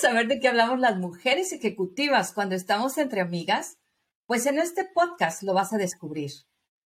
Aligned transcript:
¿Quieres 0.00 0.16
saber 0.16 0.28
de 0.28 0.40
qué 0.40 0.48
hablamos 0.48 0.80
las 0.80 0.96
mujeres 0.96 1.52
ejecutivas 1.52 2.32
cuando 2.32 2.54
estamos 2.54 2.96
entre 2.96 3.20
amigas? 3.20 3.76
Pues 4.24 4.46
en 4.46 4.58
este 4.58 4.86
podcast 4.86 5.42
lo 5.42 5.52
vas 5.52 5.74
a 5.74 5.76
descubrir. 5.76 6.30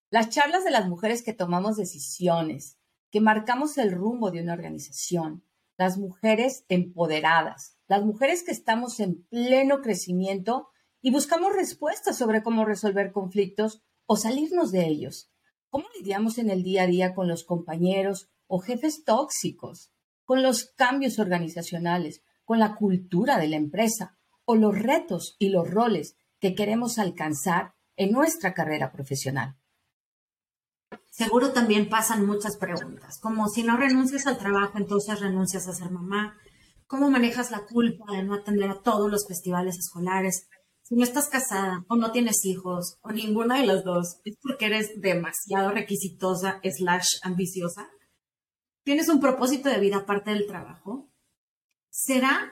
Las 0.09 0.29
charlas 0.29 0.63
de 0.63 0.71
las 0.71 0.87
mujeres 0.87 1.21
que 1.21 1.31
tomamos 1.31 1.77
decisiones, 1.77 2.79
que 3.11 3.21
marcamos 3.21 3.77
el 3.77 3.91
rumbo 3.91 4.31
de 4.31 4.41
una 4.41 4.53
organización, 4.53 5.45
las 5.77 5.99
mujeres 5.99 6.65
empoderadas, 6.69 7.77
las 7.87 8.03
mujeres 8.03 8.41
que 8.41 8.51
estamos 8.51 8.99
en 8.99 9.23
pleno 9.25 9.81
crecimiento 9.81 10.69
y 10.99 11.11
buscamos 11.11 11.55
respuestas 11.55 12.17
sobre 12.17 12.41
cómo 12.41 12.65
resolver 12.65 13.11
conflictos 13.11 13.83
o 14.07 14.17
salirnos 14.17 14.71
de 14.71 14.87
ellos. 14.87 15.31
¿Cómo 15.69 15.85
lidiamos 15.99 16.39
en 16.39 16.49
el 16.49 16.63
día 16.63 16.83
a 16.83 16.87
día 16.87 17.13
con 17.13 17.27
los 17.27 17.43
compañeros 17.43 18.31
o 18.47 18.57
jefes 18.57 19.03
tóxicos, 19.03 19.91
con 20.25 20.41
los 20.41 20.65
cambios 20.75 21.19
organizacionales, 21.19 22.23
con 22.45 22.59
la 22.59 22.75
cultura 22.75 23.37
de 23.37 23.47
la 23.47 23.55
empresa 23.55 24.17
o 24.45 24.55
los 24.55 24.77
retos 24.77 25.35
y 25.39 25.49
los 25.49 25.69
roles 25.69 26.15
que 26.39 26.55
queremos 26.55 26.99
alcanzar 26.99 27.73
en 27.95 28.11
nuestra 28.11 28.53
carrera 28.53 28.91
profesional? 28.91 29.55
Seguro 31.09 31.53
también 31.53 31.89
pasan 31.89 32.25
muchas 32.25 32.57
preguntas, 32.57 33.19
como 33.21 33.47
si 33.47 33.63
no 33.63 33.77
renuncias 33.77 34.25
al 34.25 34.37
trabajo, 34.37 34.77
entonces 34.77 35.19
renuncias 35.19 35.67
a 35.67 35.73
ser 35.73 35.91
mamá. 35.91 36.35
¿Cómo 36.87 37.09
manejas 37.09 37.51
la 37.51 37.65
culpa 37.65 38.11
de 38.11 38.23
no 38.23 38.33
atender 38.33 38.69
a 38.69 38.81
todos 38.81 39.09
los 39.09 39.27
festivales 39.27 39.77
escolares? 39.77 40.47
Si 40.81 40.95
no 40.95 41.03
estás 41.03 41.29
casada 41.29 41.85
o 41.87 41.95
no 41.95 42.11
tienes 42.11 42.43
hijos 42.45 42.97
o 43.01 43.11
ninguna 43.11 43.59
de 43.59 43.67
las 43.67 43.83
dos, 43.83 44.19
¿es 44.25 44.37
porque 44.41 44.65
eres 44.65 44.99
demasiado 44.99 45.71
requisitosa 45.71 46.59
slash 46.63 47.19
ambiciosa? 47.21 47.89
¿Tienes 48.83 49.07
un 49.07 49.21
propósito 49.21 49.69
de 49.69 49.79
vida 49.79 49.97
aparte 49.97 50.31
del 50.31 50.45
trabajo? 50.45 51.12
¿Será 51.95 52.51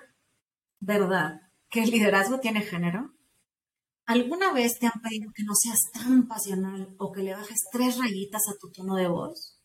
verdad 0.80 1.42
que 1.68 1.82
el 1.82 1.90
liderazgo 1.90 2.40
tiene 2.40 2.62
género? 2.62 3.12
¿Alguna 4.06 4.54
vez 4.54 4.78
te 4.78 4.86
han 4.86 5.02
pedido 5.02 5.32
que 5.34 5.42
no 5.44 5.56
seas 5.56 5.80
tan 5.92 6.28
pasional 6.28 6.94
o 7.00 7.12
que 7.12 7.24
le 7.24 7.34
bajes 7.34 7.62
tres 7.72 7.98
rayitas 7.98 8.44
a 8.48 8.60
tu 8.60 8.70
tono 8.72 8.94
de 8.94 9.08
voz? 9.08 9.60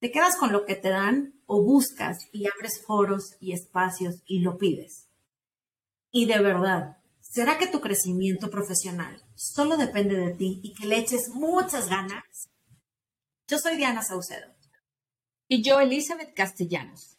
¿Te 0.00 0.10
quedas 0.10 0.36
con 0.36 0.52
lo 0.52 0.66
que 0.66 0.74
te 0.74 0.90
dan 0.90 1.32
o 1.46 1.62
buscas 1.62 2.28
y 2.30 2.46
abres 2.46 2.84
foros 2.84 3.36
y 3.40 3.54
espacios 3.54 4.22
y 4.26 4.40
lo 4.40 4.58
pides? 4.58 5.08
Y 6.10 6.26
de 6.26 6.40
verdad, 6.40 6.98
¿será 7.22 7.56
que 7.56 7.68
tu 7.68 7.80
crecimiento 7.80 8.50
profesional 8.50 9.24
solo 9.34 9.78
depende 9.78 10.14
de 10.14 10.34
ti 10.34 10.60
y 10.62 10.74
que 10.74 10.86
le 10.86 10.98
eches 10.98 11.30
muchas 11.30 11.88
ganas? 11.88 12.50
Yo 13.48 13.58
soy 13.58 13.78
Diana 13.78 14.02
Saucedo. 14.02 14.54
Y 15.48 15.62
yo, 15.62 15.80
Elizabeth 15.80 16.34
Castellanos. 16.34 17.13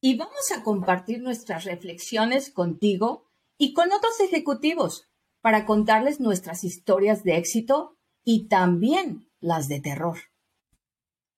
Y 0.00 0.16
vamos 0.16 0.50
a 0.54 0.62
compartir 0.62 1.22
nuestras 1.22 1.64
reflexiones 1.64 2.50
contigo 2.50 3.30
y 3.58 3.72
con 3.72 3.92
otros 3.92 4.20
ejecutivos 4.20 5.08
para 5.40 5.64
contarles 5.64 6.20
nuestras 6.20 6.64
historias 6.64 7.24
de 7.24 7.36
éxito 7.36 7.96
y 8.24 8.48
también 8.48 9.30
las 9.40 9.68
de 9.68 9.80
terror. 9.80 10.18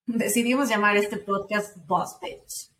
Decidimos 0.06 0.68
llamar 0.68 0.96
este 0.96 1.18
podcast 1.18 1.76
Boss 1.86 2.16
Pitch 2.20 2.72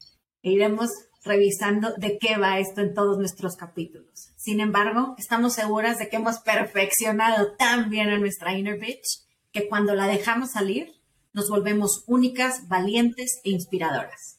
e 0.43 0.51
iremos 0.51 0.91
revisando 1.23 1.93
de 1.97 2.19
qué 2.19 2.39
va 2.39 2.59
esto 2.59 2.81
en 2.81 2.95
todos 2.95 3.19
nuestros 3.19 3.57
capítulos. 3.57 4.31
Sin 4.37 4.61
embargo, 4.61 5.15
estamos 5.19 5.53
seguras 5.53 5.99
de 5.99 6.09
que 6.09 6.17
hemos 6.17 6.39
perfeccionado 6.39 7.55
tan 7.57 7.91
bien 7.91 8.09
a 8.09 8.19
nuestra 8.19 8.57
inner 8.57 8.81
bitch 8.81 9.27
que 9.53 9.69
cuando 9.69 9.95
la 9.95 10.07
dejamos 10.07 10.53
salir, 10.53 10.95
nos 11.33 11.51
volvemos 11.51 12.05
únicas, 12.07 12.69
valientes 12.69 13.41
e 13.45 13.51
inspiradoras. 13.51 14.38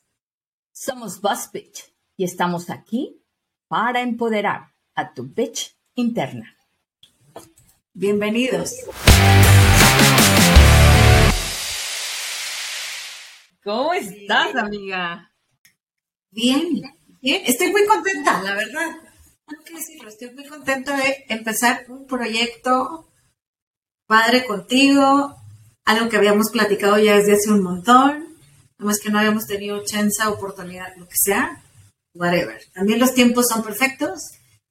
Somos 0.82 1.20
Boss 1.20 1.50
Pitch 1.52 1.94
y 2.16 2.24
estamos 2.24 2.70
aquí 2.70 3.22
para 3.68 4.00
empoderar 4.00 4.74
a 4.96 5.14
tu 5.14 5.26
bitch 5.26 5.76
interna. 5.96 6.56
Bienvenidos. 7.92 8.76
¿Cómo 13.62 13.94
estás, 13.94 14.56
amiga? 14.56 15.30
Bien, 16.32 16.82
bien. 17.22 17.44
Estoy 17.46 17.74
muy 17.74 17.86
contenta, 17.86 18.42
la 18.42 18.56
verdad. 18.56 18.96
Tengo 19.48 19.64
que 19.66 19.74
decirlo, 19.74 20.08
estoy 20.08 20.34
muy 20.34 20.46
contenta 20.46 20.96
de 20.96 21.26
empezar 21.28 21.84
un 21.90 22.08
proyecto 22.08 23.12
padre 24.08 24.46
contigo, 24.46 25.36
algo 25.84 26.08
que 26.08 26.16
habíamos 26.16 26.52
platicado 26.52 26.98
ya 27.00 27.18
desde 27.18 27.34
hace 27.34 27.52
un 27.52 27.64
montón, 27.64 28.29
más 28.86 29.00
que 29.00 29.10
no 29.10 29.20
habíamos 29.20 29.46
tenido 29.46 29.84
chance, 29.86 30.26
oportunidad, 30.26 30.96
lo 30.98 31.08
que 31.08 31.18
sea, 31.18 31.64
whatever. 32.14 32.62
También 32.74 33.00
los 33.00 33.14
tiempos 33.14 33.48
son 33.48 33.64
perfectos, 33.64 34.20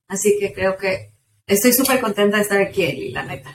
así 0.09 0.37
que 0.41 0.53
creo 0.53 0.77
que 0.77 1.13
Estoy 1.49 1.73
súper 1.73 1.99
contenta 2.01 2.37
de 2.37 2.43
estar 2.43 2.61
aquí, 2.61 2.83
Eli, 2.83 3.11
la 3.11 3.23
neta. 3.23 3.51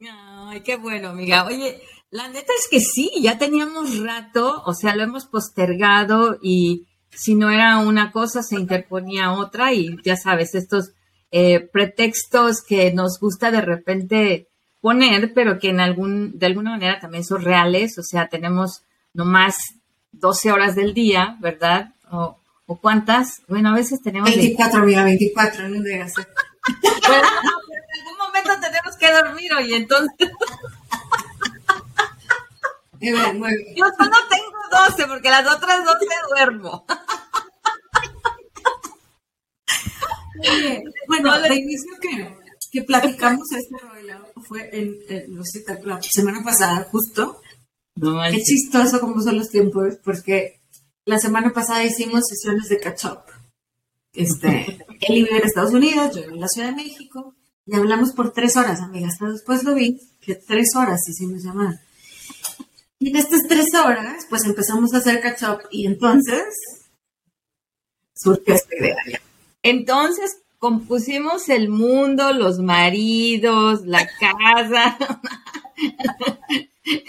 Ay, 0.00 0.62
qué 0.62 0.76
bueno, 0.76 1.10
amiga. 1.10 1.44
Oye, 1.44 1.82
la 2.10 2.28
neta 2.28 2.52
es 2.58 2.66
que 2.68 2.80
sí, 2.80 3.10
ya 3.20 3.36
teníamos 3.36 3.98
rato, 3.98 4.62
o 4.64 4.72
sea, 4.72 4.96
lo 4.96 5.02
hemos 5.02 5.26
postergado 5.26 6.38
y 6.42 6.86
si 7.10 7.34
no 7.34 7.50
era 7.50 7.76
una 7.78 8.10
cosa, 8.10 8.42
se 8.42 8.56
interponía 8.56 9.32
otra 9.32 9.74
y 9.74 9.98
ya 10.02 10.16
sabes, 10.16 10.54
estos 10.54 10.92
eh, 11.30 11.60
pretextos 11.60 12.62
que 12.66 12.90
nos 12.94 13.20
gusta 13.20 13.50
de 13.50 13.60
repente 13.60 14.48
poner, 14.80 15.34
pero 15.34 15.58
que 15.58 15.68
en 15.68 15.80
algún, 15.80 16.38
de 16.38 16.46
alguna 16.46 16.70
manera 16.70 17.00
también 17.00 17.22
son 17.22 17.42
reales, 17.42 17.98
o 17.98 18.02
sea, 18.02 18.28
tenemos 18.28 18.84
nomás 19.12 19.56
12 20.12 20.52
horas 20.52 20.74
del 20.74 20.94
día, 20.94 21.36
¿verdad? 21.40 21.94
O, 22.10 22.38
o 22.66 22.80
cuántas, 22.80 23.42
bueno, 23.48 23.70
a 23.70 23.74
veces 23.74 24.00
tenemos... 24.02 24.28
24, 24.28 24.82
amiga, 24.82 25.04
24, 25.04 25.68
no 25.68 25.82
digas. 25.82 26.14
Bueno, 26.14 27.28
en 27.28 28.00
algún 28.00 28.18
momento 28.18 28.50
tenemos 28.60 28.96
que 28.96 29.12
dormir 29.12 29.52
hoy, 29.54 29.74
entonces. 29.74 30.30
Yo 33.00 33.86
solo 33.96 34.16
tengo 34.28 34.58
12 34.88 35.06
porque 35.06 35.30
las 35.30 35.46
otras 35.46 35.84
12 35.84 36.06
duermo. 36.28 36.84
bueno, 41.08 41.32
al 41.32 41.52
inicio 41.52 41.92
que, 42.00 42.36
que 42.70 42.82
platicamos 42.82 43.50
este 43.52 43.74
fue 44.46 44.68
en, 44.72 45.34
no 45.34 45.44
sé, 45.44 45.64
la 45.84 46.00
semana 46.02 46.42
pasada, 46.44 46.86
justo. 46.90 47.39
Qué 48.30 48.42
chistoso 48.42 49.00
cómo 49.00 49.20
son 49.20 49.38
los 49.38 49.50
tiempos, 49.50 49.96
porque 50.02 50.60
la 51.04 51.18
semana 51.18 51.52
pasada 51.52 51.84
hicimos 51.84 52.24
sesiones 52.28 52.68
de 52.68 52.78
catch 52.78 53.04
up. 53.06 53.22
Este, 54.12 54.78
él 55.00 55.14
vive 55.14 55.36
en 55.36 55.44
Estados 55.44 55.72
Unidos, 55.72 56.16
yo 56.16 56.22
en 56.22 56.40
la 56.40 56.48
Ciudad 56.48 56.68
de 56.68 56.76
México, 56.76 57.34
y 57.66 57.76
hablamos 57.76 58.12
por 58.12 58.32
tres 58.32 58.56
horas, 58.56 58.80
amiga. 58.80 59.08
Hasta 59.08 59.28
después 59.28 59.64
lo 59.64 59.74
vi, 59.74 60.00
que 60.20 60.34
tres 60.34 60.74
horas 60.76 61.00
hicimos 61.08 61.42
llamada. 61.42 61.80
Y 62.98 63.10
en 63.10 63.16
estas 63.16 63.42
tres 63.48 63.74
horas, 63.74 64.26
pues 64.28 64.44
empezamos 64.44 64.92
a 64.92 64.98
hacer 64.98 65.20
catch 65.20 65.42
up 65.44 65.68
y 65.70 65.86
entonces 65.86 66.44
surgió 68.14 68.54
esta 68.54 68.76
idea. 68.76 68.96
Entonces 69.62 70.38
compusimos 70.58 71.48
el 71.48 71.70
mundo, 71.70 72.32
los 72.32 72.58
maridos, 72.58 73.86
la 73.86 74.06
casa. 74.06 74.98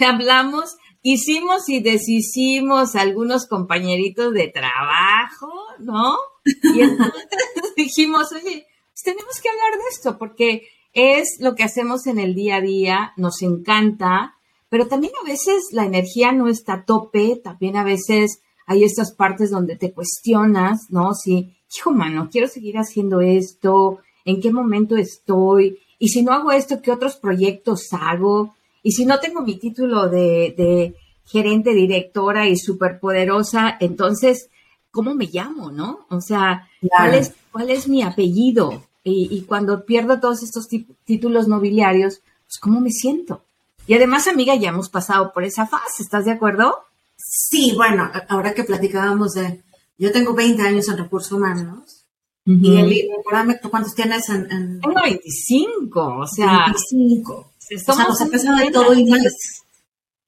Hablamos, 0.00 0.76
hicimos 1.02 1.68
y 1.68 1.80
deshicimos 1.80 2.94
algunos 2.94 3.46
compañeritos 3.46 4.32
de 4.32 4.48
trabajo, 4.48 5.50
¿no? 5.80 6.16
Y 6.44 6.80
entonces 6.80 7.28
dijimos, 7.76 8.32
oye, 8.32 8.66
pues 8.92 9.02
tenemos 9.04 9.40
que 9.40 9.48
hablar 9.48 9.78
de 9.78 9.88
esto 9.90 10.18
porque 10.18 10.62
es 10.92 11.38
lo 11.40 11.54
que 11.54 11.64
hacemos 11.64 12.06
en 12.06 12.18
el 12.18 12.34
día 12.34 12.56
a 12.56 12.60
día, 12.60 13.12
nos 13.16 13.42
encanta, 13.42 14.36
pero 14.68 14.86
también 14.86 15.12
a 15.22 15.28
veces 15.28 15.68
la 15.72 15.84
energía 15.84 16.32
no 16.32 16.48
está 16.48 16.74
a 16.74 16.84
tope, 16.84 17.40
también 17.42 17.76
a 17.76 17.84
veces 17.84 18.40
hay 18.66 18.84
estas 18.84 19.12
partes 19.12 19.50
donde 19.50 19.76
te 19.76 19.92
cuestionas, 19.92 20.86
¿no? 20.90 21.14
Si, 21.14 21.54
hijo 21.76 21.90
mano, 21.90 22.28
quiero 22.30 22.48
seguir 22.48 22.76
haciendo 22.76 23.20
esto, 23.20 23.98
¿en 24.24 24.40
qué 24.40 24.52
momento 24.52 24.96
estoy? 24.96 25.78
Y 25.98 26.08
si 26.08 26.22
no 26.22 26.32
hago 26.32 26.52
esto, 26.52 26.80
¿qué 26.82 26.90
otros 26.90 27.16
proyectos 27.16 27.88
hago? 27.92 28.54
Y 28.82 28.92
si 28.92 29.06
no 29.06 29.20
tengo 29.20 29.42
mi 29.42 29.56
título 29.56 30.08
de, 30.08 30.54
de 30.56 30.94
gerente, 31.24 31.74
directora 31.74 32.48
y 32.48 32.56
superpoderosa, 32.56 33.76
entonces 33.80 34.48
¿cómo 34.92 35.14
me 35.14 35.26
llamo, 35.26 35.72
no? 35.72 36.06
O 36.10 36.20
sea, 36.20 36.68
¿cuál, 36.96 37.14
es, 37.14 37.32
¿cuál 37.50 37.70
es 37.70 37.88
mi 37.88 38.02
apellido? 38.02 38.84
Y, 39.04 39.42
cuando 39.48 39.84
pierdo 39.84 40.20
todos 40.20 40.44
estos 40.44 40.68
títulos 41.04 41.48
nobiliarios, 41.48 42.20
pues 42.46 42.60
¿cómo 42.60 42.80
me 42.80 42.90
siento? 42.90 43.42
Y 43.88 43.94
además, 43.94 44.28
amiga, 44.28 44.54
ya 44.54 44.68
hemos 44.68 44.88
pasado 44.88 45.32
por 45.32 45.42
esa 45.42 45.66
fase, 45.66 46.04
¿estás 46.04 46.24
de 46.24 46.30
acuerdo? 46.30 46.84
Sí, 47.16 47.72
bueno, 47.74 48.08
ahora 48.28 48.54
que 48.54 48.62
platicábamos 48.62 49.32
de, 49.32 49.60
yo 49.98 50.12
tengo 50.12 50.34
20 50.34 50.62
años 50.62 50.88
en 50.88 50.98
recursos 50.98 51.32
humanos, 51.32 52.04
y 52.44 52.76
el, 52.76 52.90
recuérdame, 53.16 53.58
cuántos 53.70 53.94
tienes 53.94 54.28
en, 54.28 54.50
en... 54.52 54.80
Tengo 54.80 55.02
25, 55.02 56.18
o 56.18 56.26
sea... 56.26 56.66
25. 56.66 57.51
O 57.86 57.94
sea, 57.94 58.06
nos 58.06 58.20
ha 58.20 58.24
de 58.24 58.70
todo 58.70 58.94
y 58.94 59.04
más. 59.06 59.62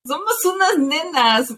Somos 0.06 0.44
unas 0.44 0.78
nenas. 0.78 1.48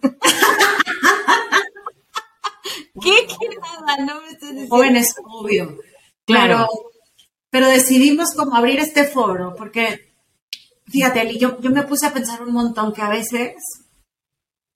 ¿Qué? 3.00 3.26
¿Qué 3.26 3.48
nada? 3.60 4.04
No 4.04 4.20
me 4.22 4.28
estás 4.28 4.50
diciendo. 4.50 4.74
Jóvenes, 4.74 5.14
obvio. 5.24 5.76
Claro. 6.24 6.68
Pero, 7.50 7.68
decidimos 7.68 8.34
como 8.34 8.54
abrir 8.54 8.78
este 8.80 9.04
foro, 9.04 9.54
porque, 9.56 10.12
fíjate, 10.86 11.20
Ali, 11.20 11.38
yo, 11.38 11.60
yo 11.60 11.70
me 11.70 11.84
puse 11.84 12.06
a 12.06 12.12
pensar 12.12 12.42
un 12.42 12.52
montón 12.52 12.92
que 12.92 13.02
a 13.02 13.08
veces, 13.08 13.54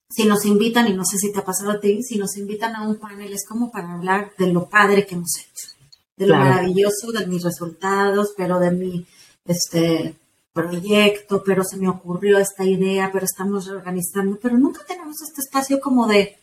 si 0.09 0.25
nos 0.25 0.45
invitan, 0.47 0.89
y 0.89 0.95
no 0.95 1.05
sé 1.05 1.19
si 1.19 1.33
te 1.33 1.41
ha 1.41 1.45
pasado 1.45 1.73
a 1.73 1.81
ti, 1.81 2.03
si 2.03 2.17
nos 2.17 2.37
invitan 2.37 2.75
a 2.77 2.89
un 2.89 2.99
panel 2.99 3.33
es 3.33 3.47
como 3.47 3.71
para 3.71 3.95
hablar 3.95 4.33
de 4.39 4.53
lo 4.53 4.69
padre 4.69 5.07
que 5.07 5.15
hemos 5.15 5.37
hecho, 5.37 5.69
de 6.17 6.27
lo 6.27 6.37
maravilloso 6.37 7.13
de 7.13 7.27
mis 7.27 7.43
resultados, 7.43 8.33
pero 8.37 8.59
de 8.59 8.71
mi, 8.71 9.07
este, 9.45 10.17
proyecto, 10.53 11.43
pero 11.45 11.63
se 11.65 11.77
me 11.77 11.89
ocurrió 11.89 12.39
esta 12.39 12.65
idea, 12.65 13.11
pero 13.13 13.25
estamos 13.25 13.67
reorganizando, 13.67 14.39
pero 14.41 14.59
nunca 14.59 14.85
tenemos 14.85 15.21
este 15.23 15.41
espacio 15.43 15.81
como 15.81 16.07
de 16.07 16.39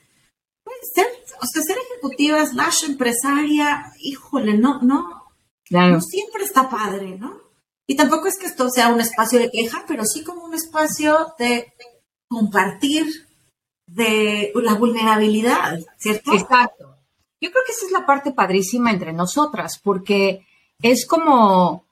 pues, 0.64 0.78
ser, 0.94 1.08
o 1.42 1.46
sea, 1.46 1.62
ser 1.62 1.78
ejecutiva 1.78 2.46
slash 2.46 2.86
empresaria, 2.86 3.92
híjole, 4.00 4.58
no, 4.58 4.82
no, 4.82 5.24
no 5.70 6.02
siempre 6.02 6.44
está 6.44 6.70
padre, 6.70 7.18
¿no? 7.18 7.42
Y 7.88 7.96
tampoco 7.96 8.28
es 8.28 8.38
que 8.38 8.48
esto 8.48 8.70
sea 8.70 8.90
un 8.90 9.00
espacio 9.00 9.40
de 9.40 9.50
queja, 9.50 9.86
pero 9.88 10.04
sí 10.04 10.24
como 10.24 10.44
un 10.44 10.54
espacio 10.54 11.34
de 11.40 11.74
compartir 12.28 13.06
de 13.88 14.52
la 14.56 14.74
vulnerabilidad, 14.74 15.80
¿cierto? 15.98 16.34
Exacto. 16.34 16.98
Yo 17.40 17.52
creo 17.52 17.64
que 17.66 17.72
esa 17.72 17.86
es 17.86 17.92
la 17.92 18.06
parte 18.06 18.32
padrísima 18.34 18.92
entre 18.92 19.14
nosotras, 19.14 19.80
porque 19.82 20.46
es 20.82 21.06
como 21.08 21.87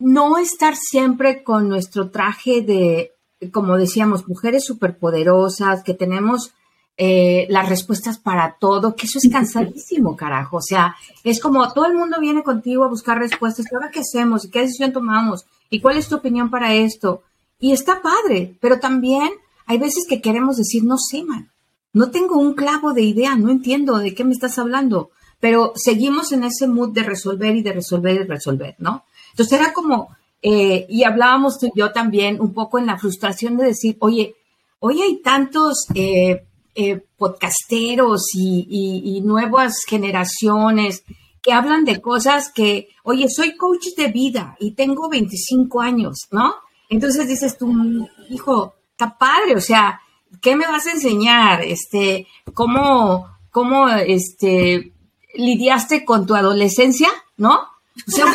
no 0.00 0.38
estar 0.38 0.74
siempre 0.76 1.44
con 1.44 1.68
nuestro 1.68 2.10
traje 2.10 2.62
de, 2.62 3.12
como 3.52 3.76
decíamos, 3.76 4.26
mujeres 4.26 4.64
superpoderosas, 4.64 5.84
que 5.84 5.94
tenemos 5.94 6.52
eh, 6.96 7.46
las 7.48 7.68
respuestas 7.68 8.18
para 8.18 8.56
todo, 8.58 8.96
que 8.96 9.06
eso 9.06 9.18
es 9.22 9.30
cansadísimo, 9.30 10.16
carajo. 10.16 10.56
O 10.56 10.62
sea, 10.62 10.96
es 11.22 11.40
como 11.40 11.72
todo 11.72 11.86
el 11.86 11.94
mundo 11.94 12.18
viene 12.20 12.42
contigo 12.42 12.84
a 12.84 12.88
buscar 12.88 13.18
respuestas. 13.18 13.66
¿Y 13.70 13.74
ahora 13.74 13.90
qué 13.90 14.00
hacemos? 14.00 14.44
¿Y 14.44 14.50
qué 14.50 14.60
decisión 14.60 14.92
tomamos? 14.92 15.46
¿Y 15.70 15.80
cuál 15.80 15.96
es 15.96 16.08
tu 16.08 16.16
opinión 16.16 16.50
para 16.50 16.74
esto? 16.74 17.22
Y 17.58 17.72
está 17.72 18.02
padre, 18.02 18.56
pero 18.60 18.80
también 18.80 19.30
hay 19.66 19.78
veces 19.78 20.04
que 20.08 20.20
queremos 20.20 20.56
decir, 20.56 20.82
no 20.84 20.96
sé, 20.98 21.22
man, 21.22 21.50
no 21.92 22.10
tengo 22.10 22.38
un 22.38 22.54
clavo 22.54 22.92
de 22.92 23.02
idea, 23.02 23.36
no 23.36 23.50
entiendo 23.50 23.98
de 23.98 24.14
qué 24.14 24.24
me 24.24 24.32
estás 24.32 24.58
hablando, 24.58 25.10
pero 25.40 25.72
seguimos 25.76 26.32
en 26.32 26.44
ese 26.44 26.66
mood 26.66 26.90
de 26.90 27.02
resolver 27.02 27.56
y 27.56 27.62
de 27.62 27.72
resolver 27.72 28.14
y 28.16 28.24
resolver, 28.24 28.76
¿no? 28.78 29.04
Entonces 29.30 29.58
era 29.58 29.72
como, 29.72 30.16
eh, 30.42 30.86
y 30.88 31.04
hablábamos 31.04 31.58
tú 31.58 31.66
y 31.66 31.78
yo 31.78 31.92
también 31.92 32.40
un 32.40 32.54
poco 32.54 32.78
en 32.78 32.86
la 32.86 32.98
frustración 32.98 33.56
de 33.56 33.66
decir, 33.66 33.96
oye, 34.00 34.34
hoy 34.78 35.02
hay 35.02 35.20
tantos 35.22 35.86
eh, 35.94 36.46
eh, 36.74 37.04
podcasteros 37.16 38.22
y, 38.34 39.20
nuevas 39.22 39.84
generaciones 39.86 41.04
que 41.42 41.52
hablan 41.52 41.84
de 41.84 42.00
cosas 42.00 42.50
que, 42.52 42.88
oye, 43.04 43.28
soy 43.28 43.56
coach 43.56 43.88
de 43.96 44.08
vida 44.08 44.56
y 44.58 44.72
tengo 44.72 45.08
25 45.08 45.80
años, 45.80 46.26
¿no? 46.30 46.54
Entonces 46.88 47.28
dices 47.28 47.56
tú, 47.56 48.08
hijo, 48.28 48.74
está 48.92 49.16
padre, 49.16 49.54
o 49.56 49.60
sea, 49.60 50.00
¿qué 50.40 50.56
me 50.56 50.66
vas 50.66 50.86
a 50.86 50.92
enseñar? 50.92 51.62
Este, 51.62 52.26
¿cómo, 52.54 53.28
cómo, 53.50 53.88
este, 53.88 54.92
lidiaste 55.34 56.04
con 56.04 56.26
tu 56.26 56.34
adolescencia, 56.34 57.08
¿no? 57.36 57.60
O 58.06 58.10
sea, 58.10 58.26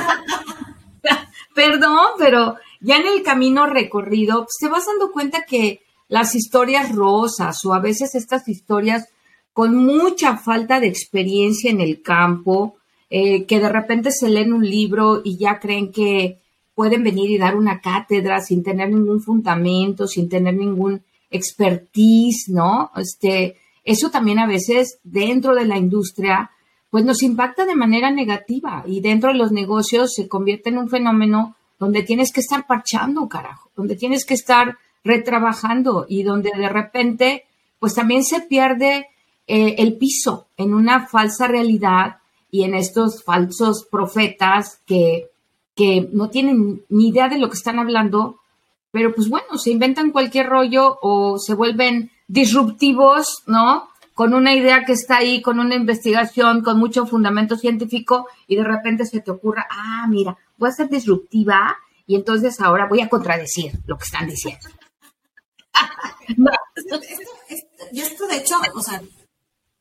perdón, 1.55 2.05
pero 2.19 2.57
ya 2.81 2.97
en 2.97 3.07
el 3.07 3.23
camino 3.23 3.65
recorrido, 3.65 4.43
pues, 4.43 4.57
te 4.59 4.67
vas 4.67 4.85
dando 4.85 5.11
cuenta 5.11 5.45
que 5.45 5.81
las 6.07 6.35
historias 6.35 6.93
rosas 6.93 7.65
o 7.65 7.73
a 7.73 7.79
veces 7.79 8.13
estas 8.13 8.47
historias 8.47 9.07
con 9.53 9.75
mucha 9.75 10.37
falta 10.37 10.79
de 10.79 10.87
experiencia 10.87 11.71
en 11.71 11.79
el 11.79 12.01
campo, 12.01 12.75
eh, 13.09 13.45
que 13.45 13.59
de 13.59 13.69
repente 13.69 14.11
se 14.11 14.29
leen 14.29 14.53
un 14.53 14.69
libro 14.69 15.21
y 15.23 15.37
ya 15.37 15.59
creen 15.59 15.91
que 15.91 16.41
pueden 16.75 17.03
venir 17.03 17.31
y 17.31 17.37
dar 17.37 17.55
una 17.55 17.79
cátedra 17.79 18.41
sin 18.41 18.61
tener 18.61 18.89
ningún 18.89 19.21
fundamento, 19.21 20.07
sin 20.07 20.27
tener 20.27 20.55
ningún 20.55 21.01
expertise, 21.31 22.49
¿no? 22.49 22.91
Este, 22.97 23.55
eso 23.85 24.11
también 24.11 24.39
a 24.39 24.47
veces 24.47 24.99
dentro 25.03 25.55
de 25.55 25.65
la 25.65 25.77
industria 25.77 26.51
pues 26.95 27.03
nos 27.03 27.23
impacta 27.23 27.65
de 27.65 27.75
manera 27.75 28.09
negativa 28.09 28.85
y 28.87 29.01
dentro 29.01 29.33
de 29.33 29.37
los 29.37 29.51
negocios 29.51 30.13
se 30.13 30.29
convierte 30.29 30.69
en 30.69 30.77
un 30.77 30.87
fenómeno 30.87 31.53
donde 31.77 32.03
tienes 32.03 32.31
que 32.31 32.39
estar 32.39 32.65
parchando, 32.67 33.27
carajo, 33.27 33.69
donde 33.75 33.97
tienes 33.97 34.23
que 34.23 34.33
estar 34.33 34.77
retrabajando 35.03 36.05
y 36.07 36.23
donde 36.23 36.51
de 36.55 36.69
repente 36.69 37.43
pues 37.79 37.95
también 37.95 38.23
se 38.23 38.39
pierde 38.39 39.07
eh, 39.45 39.75
el 39.77 39.97
piso 39.97 40.47
en 40.55 40.73
una 40.73 41.05
falsa 41.05 41.49
realidad 41.49 42.19
y 42.49 42.63
en 42.63 42.73
estos 42.73 43.25
falsos 43.25 43.85
profetas 43.91 44.79
que, 44.85 45.27
que 45.75 46.07
no 46.13 46.29
tienen 46.29 46.81
ni 46.87 47.09
idea 47.09 47.27
de 47.27 47.39
lo 47.39 47.49
que 47.49 47.57
están 47.57 47.77
hablando, 47.77 48.37
pero 48.91 49.13
pues 49.13 49.27
bueno, 49.27 49.57
se 49.57 49.71
inventan 49.71 50.11
cualquier 50.11 50.47
rollo 50.47 50.97
o 51.01 51.39
se 51.39 51.55
vuelven 51.55 52.09
disruptivos, 52.29 53.43
¿no? 53.47 53.89
Con 54.15 54.33
una 54.33 54.55
idea 54.55 54.85
que 54.85 54.93
está 54.93 55.17
ahí, 55.17 55.41
con 55.41 55.59
una 55.59 55.75
investigación, 55.75 56.63
con 56.63 56.79
mucho 56.79 57.05
fundamento 57.05 57.57
científico, 57.57 58.27
y 58.47 58.55
de 58.55 58.63
repente 58.63 59.05
se 59.05 59.19
te 59.19 59.29
ocurra, 59.29 59.67
ah, 59.69 60.07
mira, 60.09 60.37
voy 60.57 60.69
a 60.69 60.71
ser 60.71 60.89
disruptiva 60.89 61.77
y 62.07 62.15
entonces 62.15 62.59
ahora 62.61 62.87
voy 62.87 63.01
a 63.01 63.09
contradecir 63.09 63.73
lo 63.85 63.97
que 63.97 64.05
están 64.05 64.27
diciendo. 64.27 64.69
Y 67.91 68.01
esto, 68.01 68.27
de 68.27 68.37
hecho, 68.37 68.55
o 68.73 68.81
sea, 68.81 69.01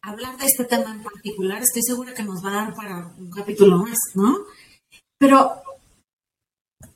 hablar 0.02 0.36
de 0.36 0.46
este 0.46 0.64
tema 0.64 0.94
en 0.94 1.02
particular, 1.02 1.62
estoy 1.62 1.82
segura 1.82 2.12
que 2.14 2.22
nos 2.22 2.44
va 2.44 2.50
a 2.50 2.64
dar 2.64 2.74
para 2.74 3.06
un 3.18 3.30
capítulo 3.30 3.78
más, 3.78 3.98
¿no? 4.14 4.36
Pero 5.18 5.52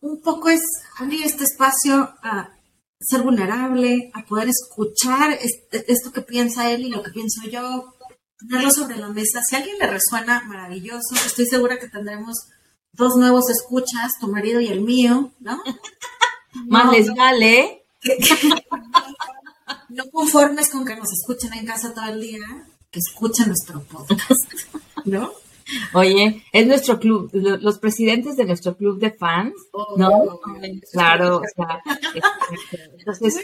un 0.00 0.20
poco 0.20 0.49
es 0.49 0.61
abrir 0.99 1.25
este 1.25 1.44
espacio 1.44 2.14
a 2.23 2.50
ser 3.00 3.22
vulnerable, 3.22 4.10
a 4.14 4.24
poder 4.24 4.48
escuchar 4.48 5.38
esto 5.70 6.12
que 6.12 6.22
piensa 6.22 6.70
él 6.70 6.82
y 6.82 6.90
lo 6.90 7.02
que 7.02 7.10
pienso 7.10 7.42
yo, 7.48 7.94
tenerlo 8.38 8.70
sobre 8.70 8.96
la 8.96 9.08
mesa. 9.08 9.40
Si 9.48 9.54
a 9.54 9.58
alguien 9.58 9.78
le 9.78 9.86
resuena, 9.86 10.42
maravilloso. 10.46 11.14
Estoy 11.26 11.46
segura 11.46 11.78
que 11.78 11.88
tendremos 11.88 12.36
dos 12.92 13.16
nuevos 13.16 13.48
escuchas, 13.50 14.12
tu 14.20 14.28
marido 14.28 14.60
y 14.60 14.68
el 14.68 14.80
mío, 14.80 15.32
¿no? 15.40 15.62
Más 16.68 16.92
les 16.92 17.14
vale. 17.14 17.84
no 19.88 20.04
conformes 20.10 20.70
con 20.70 20.84
que 20.84 20.96
nos 20.96 21.12
escuchen 21.12 21.52
en 21.54 21.66
casa 21.66 21.94
todo 21.94 22.06
el 22.06 22.20
día, 22.20 22.66
que 22.90 23.00
escuchen 23.00 23.48
nuestro 23.48 23.82
podcast, 23.82 24.52
¿no? 25.04 25.32
Oye, 25.93 26.43
es 26.53 26.67
nuestro 26.67 26.99
club, 26.99 27.31
los 27.32 27.79
presidentes 27.79 28.37
de 28.37 28.44
nuestro 28.44 28.77
club 28.77 28.98
de 28.98 29.10
fans, 29.10 29.55
¿no? 29.96 30.08
Oh, 30.08 30.41
claro, 30.93 31.39
o 31.39 31.43
sea, 31.55 31.81
entonces, 32.98 33.37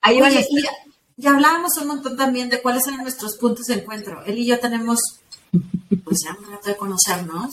ahí 0.00 0.20
Oye, 0.20 0.46
y, 0.48 0.62
ya 1.16 1.34
hablábamos 1.34 1.72
un 1.80 1.88
montón 1.88 2.16
también 2.16 2.48
de 2.48 2.62
cuáles 2.62 2.86
eran 2.86 3.02
nuestros 3.02 3.36
puntos 3.36 3.66
de 3.66 3.74
encuentro. 3.74 4.24
Él 4.24 4.38
y 4.38 4.46
yo 4.46 4.58
tenemos, 4.58 4.98
pues 6.04 6.18
ya 6.24 6.36
un 6.38 6.50
rato 6.50 6.68
de 6.68 6.76
conocernos, 6.76 7.50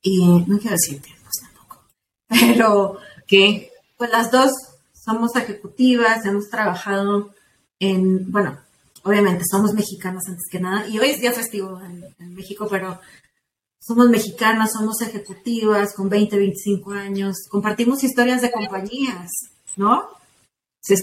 y 0.00 0.26
no 0.46 0.58
quiero 0.58 0.76
decir 0.76 1.00
tiempos 1.02 1.32
tampoco, 1.40 1.84
pero 2.28 2.98
que, 3.26 3.70
pues 3.96 4.10
las 4.10 4.30
dos 4.30 4.52
somos 4.92 5.34
ejecutivas, 5.36 6.24
hemos 6.24 6.48
trabajado 6.48 7.34
en, 7.78 8.30
bueno, 8.30 8.58
obviamente 9.02 9.44
somos 9.50 9.74
mexicanas 9.74 10.22
antes 10.28 10.44
que 10.50 10.60
nada, 10.60 10.86
y 10.86 10.98
hoy 10.98 11.10
es 11.10 11.20
día 11.20 11.32
festivo 11.32 11.80
en 11.80 12.34
México, 12.34 12.66
pero 12.70 13.00
somos 13.86 14.08
mexicanas, 14.08 14.72
somos 14.72 15.02
ejecutivas 15.02 15.94
con 15.94 16.08
20, 16.08 16.38
25 16.38 16.92
años, 16.92 17.36
compartimos 17.50 18.02
historias 18.02 18.40
de 18.40 18.50
compañías, 18.50 19.30
¿no? 19.76 20.04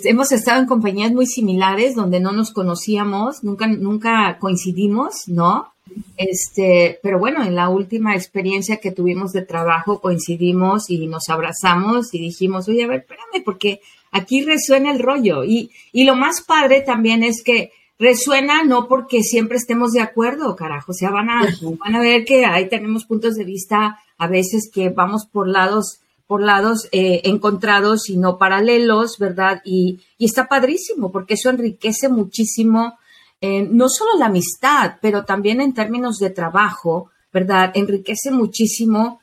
Hemos 0.03 0.31
estado 0.31 0.61
en 0.61 0.67
compañías 0.67 1.11
muy 1.11 1.25
similares 1.25 1.95
donde 1.95 2.19
no 2.19 2.31
nos 2.31 2.51
conocíamos, 2.51 3.43
nunca, 3.43 3.67
nunca 3.67 4.37
coincidimos, 4.39 5.27
¿no? 5.27 5.73
Este, 6.17 6.99
pero 7.03 7.19
bueno, 7.19 7.43
en 7.43 7.55
la 7.55 7.69
última 7.69 8.15
experiencia 8.15 8.77
que 8.77 8.91
tuvimos 8.91 9.31
de 9.31 9.41
trabajo 9.41 9.99
coincidimos 9.99 10.89
y 10.89 11.05
nos 11.07 11.29
abrazamos 11.29 12.13
y 12.13 12.19
dijimos, 12.19 12.67
oye, 12.67 12.83
a 12.83 12.87
ver, 12.87 13.01
espérame, 13.01 13.43
porque 13.43 13.81
aquí 14.11 14.43
resuena 14.43 14.91
el 14.91 14.99
rollo. 14.99 15.43
Y, 15.43 15.71
y 15.91 16.03
lo 16.03 16.15
más 16.15 16.41
padre 16.41 16.81
también 16.81 17.23
es 17.23 17.43
que 17.43 17.71
resuena 18.01 18.63
no 18.63 18.87
porque 18.87 19.21
siempre 19.21 19.57
estemos 19.57 19.91
de 19.91 20.01
acuerdo, 20.01 20.55
carajo, 20.55 20.91
o 20.91 20.95
sea, 20.95 21.11
van 21.11 21.29
a, 21.29 21.47
van 21.79 21.95
a 21.95 21.99
ver 21.99 22.25
que 22.25 22.45
ahí 22.45 22.67
tenemos 22.67 23.05
puntos 23.05 23.35
de 23.35 23.43
vista 23.43 23.99
a 24.17 24.27
veces 24.27 24.71
que 24.73 24.89
vamos 24.89 25.27
por 25.31 25.47
lados 25.47 25.99
por 26.25 26.41
lados 26.41 26.87
eh, 26.93 27.21
encontrados 27.25 28.09
y 28.09 28.15
no 28.15 28.37
paralelos, 28.37 29.17
¿verdad? 29.19 29.61
Y, 29.65 29.99
y, 30.17 30.25
está 30.25 30.47
padrísimo 30.47 31.11
porque 31.11 31.33
eso 31.33 31.49
enriquece 31.49 32.07
muchísimo 32.07 32.97
eh, 33.41 33.67
no 33.69 33.89
solo 33.89 34.11
la 34.17 34.27
amistad, 34.27 34.97
pero 35.01 35.25
también 35.25 35.61
en 35.61 35.73
términos 35.73 36.17
de 36.17 36.29
trabajo, 36.29 37.11
¿verdad? 37.33 37.71
Enriquece 37.75 38.31
muchísimo 38.31 39.19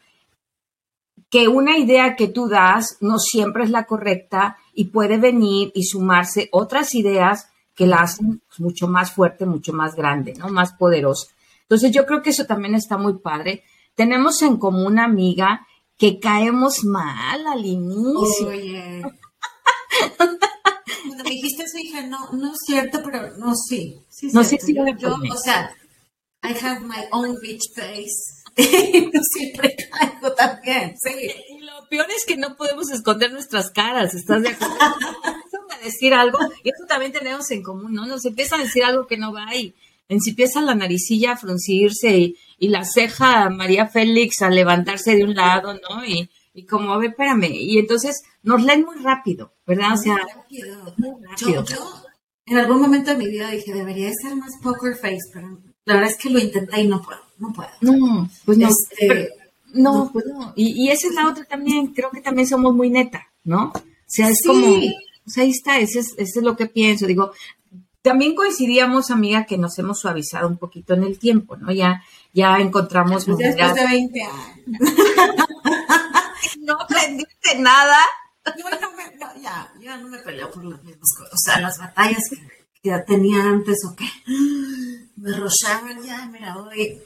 que 1.31 1.49
una 1.49 1.79
idea 1.79 2.15
que 2.15 2.29
tú 2.29 2.49
das 2.49 2.99
no 3.01 3.19
siempre 3.19 3.65
es 3.65 3.71
la 3.71 3.87
correcta 3.87 4.57
y 4.75 4.87
puede 4.87 5.19
venir 5.19 5.73
y 5.75 5.85
sumarse 5.85 6.49
otras 6.53 6.95
ideas 6.95 7.49
que 7.79 7.87
la 7.87 7.99
hacen 7.99 8.43
pues, 8.49 8.59
mucho 8.59 8.89
más 8.89 9.13
fuerte, 9.13 9.47
mucho 9.47 9.73
más 9.73 9.95
grande, 9.95 10.35
¿no? 10.35 10.49
Más 10.49 10.73
poderosa. 10.73 11.29
Entonces 11.63 11.93
yo 11.93 12.07
creo 12.07 12.23
que 12.23 12.31
eso 12.31 12.45
también 12.45 12.75
está 12.75 12.99
muy 12.99 13.21
padre. 13.21 13.63
Tenemos 13.95 14.43
en 14.43 14.57
común 14.57 14.87
una 14.87 15.05
amiga 15.05 15.65
que 15.97 16.19
caemos 16.19 16.83
mal 16.83 17.47
al 17.47 17.65
inicio. 17.65 18.49
Oye. 18.49 19.03
Cuando 20.17 21.23
me 21.23 21.31
dijiste 21.31 21.63
eso 21.63 21.77
dije, 21.77 22.05
no, 22.09 22.33
no 22.33 22.49
es 22.53 22.59
cierto, 22.67 23.01
pero 23.05 23.37
no, 23.37 23.55
sí. 23.55 24.01
sí 24.09 24.29
no 24.33 24.43
sé 24.43 24.59
si 24.59 24.75
yo, 24.75 24.85
yo, 24.99 25.15
o 25.15 25.37
sea, 25.37 25.71
I 26.43 26.55
have 26.61 26.81
my 26.81 27.05
own 27.13 27.37
bitch 27.41 27.63
face. 27.77 28.39
siempre 28.57 29.77
caigo 29.89 30.33
también, 30.33 30.97
sí. 31.01 31.31
Y 31.51 31.61
lo 31.61 31.89
peor 31.89 32.07
es 32.11 32.25
que 32.27 32.37
no 32.37 32.57
podemos 32.57 32.91
esconder 32.91 33.33
nuestras 33.33 33.71
caras, 33.71 34.15
¿estás 34.15 34.43
de 34.43 34.49
acuerdo? 34.49 34.75
a 35.81 35.85
decir 35.85 36.15
algo, 36.15 36.39
y 36.63 36.71
eso 36.71 36.85
también 36.87 37.13
tenemos 37.13 37.51
en 37.51 37.63
común, 37.63 37.95
¿no? 37.95 38.07
Nos 38.07 38.25
empieza 38.25 38.57
a 38.57 38.61
decir 38.61 38.85
algo 38.85 39.07
que 39.07 39.17
no 39.17 39.33
va 39.33 39.55
y 39.55 39.75
empieza 40.09 40.61
la 40.61 40.75
naricilla 40.75 41.33
a 41.33 41.37
fruncirse 41.37 42.17
y, 42.17 42.37
y 42.59 42.69
la 42.69 42.85
ceja 42.85 43.51
María 43.51 43.87
Félix 43.87 44.43
a 44.43 44.51
levantarse 44.51 45.15
de 45.17 45.25
un 45.25 45.35
lado, 45.35 45.75
¿no? 45.75 46.05
Y, 46.05 46.29
y 46.55 46.65
como, 46.65 46.93
a 46.93 46.99
ver, 46.99 47.11
espérame. 47.11 47.51
Y 47.51 47.79
entonces 47.79 48.23
nos 48.43 48.63
leen 48.63 48.85
muy 48.85 48.97
rápido, 48.97 49.53
¿verdad? 49.67 49.93
O 49.95 49.97
sea, 49.97 50.17
muy 50.97 51.11
rápido. 51.23 51.65
Yo, 51.65 52.03
en 52.47 52.59
algún 52.59 52.81
momento 52.81 53.11
de 53.11 53.19
mi 53.19 53.29
vida 53.29 53.51
dije, 53.51 53.73
debería 53.73 54.11
ser 54.13 54.35
más 54.35 54.55
poker 54.63 54.97
face, 54.97 55.19
pero 55.33 55.59
la 55.85 55.95
verdad 55.95 56.11
es 56.11 56.17
que 56.17 56.31
lo 56.31 56.39
intenté 56.39 56.81
y 56.81 56.89
no 56.89 57.03
puedo, 57.03 57.21
no 57.39 57.53
puedo. 57.53 57.71
No, 57.81 58.29
pues 58.45 58.59
no. 58.59 58.69
Este, 58.69 59.29
no, 59.75 60.11
pues 60.13 60.25
no. 60.27 60.53
Y, 60.57 60.85
y, 60.85 60.91
esa 60.91 61.09
es 61.09 61.15
la 61.15 61.29
otra 61.29 61.45
también, 61.45 61.89
creo 61.89 62.11
que 62.11 62.23
también 62.23 62.49
somos 62.49 62.75
muy 62.75 62.91
neta, 62.91 63.29
¿no? 63.45 63.73
O 63.75 63.83
sea, 64.07 64.31
es 64.31 64.41
como, 64.45 64.81
o 65.29 65.31
sea, 65.31 65.45
ahí 65.45 65.51
está, 65.51 65.79
ese 65.79 65.99
es, 65.99 66.15
ese 66.17 66.39
es 66.39 66.43
lo 66.43 66.57
que 66.57 66.67
pienso. 66.67 67.07
Digo, 67.07 67.33
también 68.01 68.35
coincidíamos, 68.35 69.11
amiga, 69.11 69.45
que 69.45 69.59
nos 69.59 69.79
hemos 69.79 70.01
suavizado 70.01 70.49
un 70.49 70.57
poquito 70.57 70.95
en 70.95 71.03
el 71.03 71.19
tiempo, 71.19 71.59
¿no? 71.59 71.71
Ya, 71.71 72.03
ya 72.33 72.57
encontramos 72.57 73.27
pues 73.27 73.37
Después 73.37 73.75
de 73.75 73.87
20 73.87 74.23
años. 74.23 74.67
no 76.63 76.81
aprendiste 76.81 77.59
nada. 77.59 77.99
Yo 78.57 78.65
no 78.81 78.93
me, 78.93 79.15
no, 79.17 79.43
ya, 79.43 79.71
yo 79.79 79.95
no 79.99 80.09
me 80.09 80.19
peleo 80.21 80.51
por 80.51 80.65
las 80.65 80.83
mismas 80.83 81.11
cosas. 81.15 81.35
O 81.35 81.37
sea, 81.37 81.61
las 81.61 81.79
batallas 81.79 82.25
que, 82.31 82.37
que 82.81 82.89
ya 82.89 83.05
tenía 83.05 83.43
antes 83.43 83.85
o 83.85 83.95
que 83.95 84.07
me 85.17 85.37
rozaban 85.37 86.03
ya, 86.03 86.25
mira, 86.33 86.57
hoy. 86.57 87.03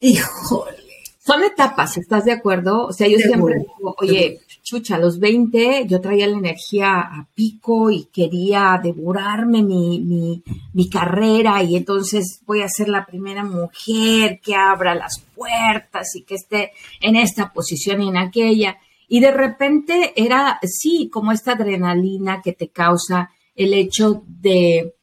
Híjole. 0.00 0.82
Son 1.24 1.44
etapas, 1.44 1.96
¿estás 1.96 2.24
de 2.24 2.32
acuerdo? 2.32 2.86
O 2.86 2.92
sea, 2.92 3.06
yo 3.06 3.18
siempre 3.18 3.58
digo, 3.58 3.94
oye, 3.98 4.40
chucha, 4.66 4.96
a 4.96 4.98
los 4.98 5.20
20 5.20 5.86
yo 5.86 6.00
traía 6.00 6.26
la 6.26 6.36
energía 6.36 6.98
a 6.98 7.28
pico 7.36 7.88
y 7.88 8.06
quería 8.06 8.80
devorarme 8.82 9.62
mi, 9.62 10.00
mi, 10.00 10.42
mi, 10.72 10.90
carrera 10.90 11.62
y 11.62 11.76
entonces 11.76 12.42
voy 12.44 12.62
a 12.62 12.68
ser 12.68 12.88
la 12.88 13.06
primera 13.06 13.44
mujer 13.44 14.40
que 14.42 14.56
abra 14.56 14.96
las 14.96 15.24
puertas 15.36 16.16
y 16.16 16.24
que 16.24 16.34
esté 16.34 16.72
en 17.00 17.14
esta 17.14 17.52
posición 17.52 18.02
y 18.02 18.08
en 18.08 18.16
aquella. 18.16 18.76
Y 19.06 19.20
de 19.20 19.30
repente 19.30 20.12
era, 20.16 20.58
sí, 20.64 21.08
como 21.12 21.30
esta 21.30 21.52
adrenalina 21.52 22.42
que 22.42 22.52
te 22.52 22.66
causa 22.70 23.30
el 23.54 23.72
hecho 23.72 24.24
de, 24.26 24.96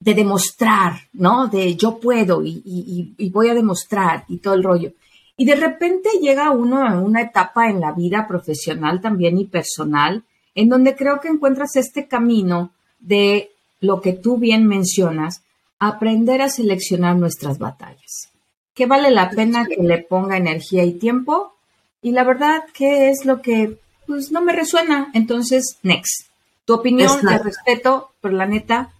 de 0.00 0.14
demostrar, 0.14 0.94
¿no? 1.12 1.48
De 1.48 1.76
yo 1.76 2.00
puedo 2.00 2.42
y, 2.42 2.62
y, 2.64 3.14
y 3.18 3.28
voy 3.28 3.50
a 3.50 3.54
demostrar 3.54 4.24
y 4.26 4.38
todo 4.38 4.54
el 4.54 4.62
rollo. 4.62 4.94
Y 5.36 5.44
de 5.44 5.54
repente 5.54 6.10
llega 6.20 6.50
uno 6.50 6.86
a 6.86 7.00
una 7.00 7.22
etapa 7.22 7.68
en 7.68 7.80
la 7.80 7.92
vida 7.92 8.26
profesional 8.28 9.00
también 9.00 9.38
y 9.38 9.46
personal, 9.46 10.24
en 10.54 10.68
donde 10.68 10.94
creo 10.94 11.20
que 11.20 11.28
encuentras 11.28 11.76
este 11.76 12.06
camino 12.06 12.72
de 13.00 13.50
lo 13.80 14.00
que 14.00 14.12
tú 14.12 14.38
bien 14.38 14.66
mencionas, 14.66 15.42
aprender 15.78 16.42
a 16.42 16.48
seleccionar 16.48 17.16
nuestras 17.16 17.58
batallas. 17.58 18.28
¿Qué 18.74 18.86
vale 18.86 19.10
la 19.10 19.30
pena 19.30 19.66
que 19.66 19.82
le 19.82 19.98
ponga 19.98 20.36
energía 20.36 20.84
y 20.84 20.92
tiempo? 20.92 21.54
Y 22.00 22.12
la 22.12 22.24
verdad, 22.24 22.62
¿qué 22.72 23.10
es 23.10 23.24
lo 23.24 23.42
que 23.42 23.78
pues 24.06 24.30
no 24.30 24.40
me 24.40 24.52
resuena? 24.52 25.10
Entonces, 25.14 25.78
next. 25.82 26.28
Tu 26.64 26.74
opinión, 26.74 27.20
te 27.20 27.38
respeto, 27.38 28.12
pero 28.20 28.34
la 28.34 28.46
neta, 28.46 28.92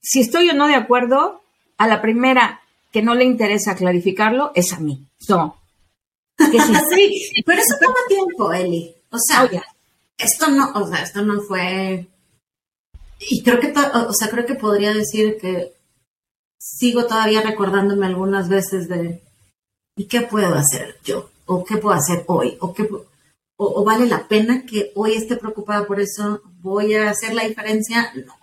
si 0.00 0.20
estoy 0.20 0.48
o 0.50 0.54
no 0.54 0.68
de 0.68 0.76
acuerdo, 0.76 1.42
a 1.76 1.88
la 1.88 2.00
primera 2.00 2.61
que 2.92 3.02
no 3.02 3.14
le 3.14 3.24
interesa 3.24 3.74
clarificarlo 3.74 4.52
es 4.54 4.72
a 4.72 4.78
mí. 4.78 5.06
No. 5.28 5.56
sí, 6.38 7.42
pero 7.44 7.60
eso 7.60 7.76
toma 7.80 7.96
tiempo, 8.06 8.52
Eli. 8.52 8.94
O 9.10 9.18
sea, 9.18 9.48
esto 10.18 10.48
no, 10.48 10.72
o 10.74 10.86
sea, 10.86 11.02
esto 11.02 11.22
no 11.22 11.40
fue. 11.40 12.06
Y 13.18 13.42
creo 13.42 13.58
que, 13.60 13.72
o 13.72 14.12
sea, 14.12 14.28
creo 14.28 14.44
que 14.44 14.54
podría 14.54 14.92
decir 14.92 15.38
que 15.40 15.72
sigo 16.58 17.06
todavía 17.06 17.40
recordándome 17.42 18.06
algunas 18.06 18.48
veces 18.48 18.88
de 18.88 19.22
¿y 19.96 20.04
qué 20.04 20.22
puedo 20.22 20.54
hacer 20.54 20.96
yo? 21.04 21.30
¿O 21.46 21.64
qué 21.64 21.76
puedo 21.76 21.96
hacer 21.96 22.24
hoy? 22.26 22.56
¿O, 22.60 22.72
qué, 22.74 22.88
o, 23.56 23.84
vale 23.84 24.06
la 24.06 24.28
pena 24.28 24.64
que 24.66 24.92
hoy 24.94 25.14
esté 25.14 25.36
preocupada 25.36 25.86
por 25.86 26.00
eso? 26.00 26.42
¿Voy 26.60 26.94
a 26.94 27.10
hacer 27.10 27.34
la 27.34 27.44
diferencia? 27.44 28.12
No. 28.14 28.34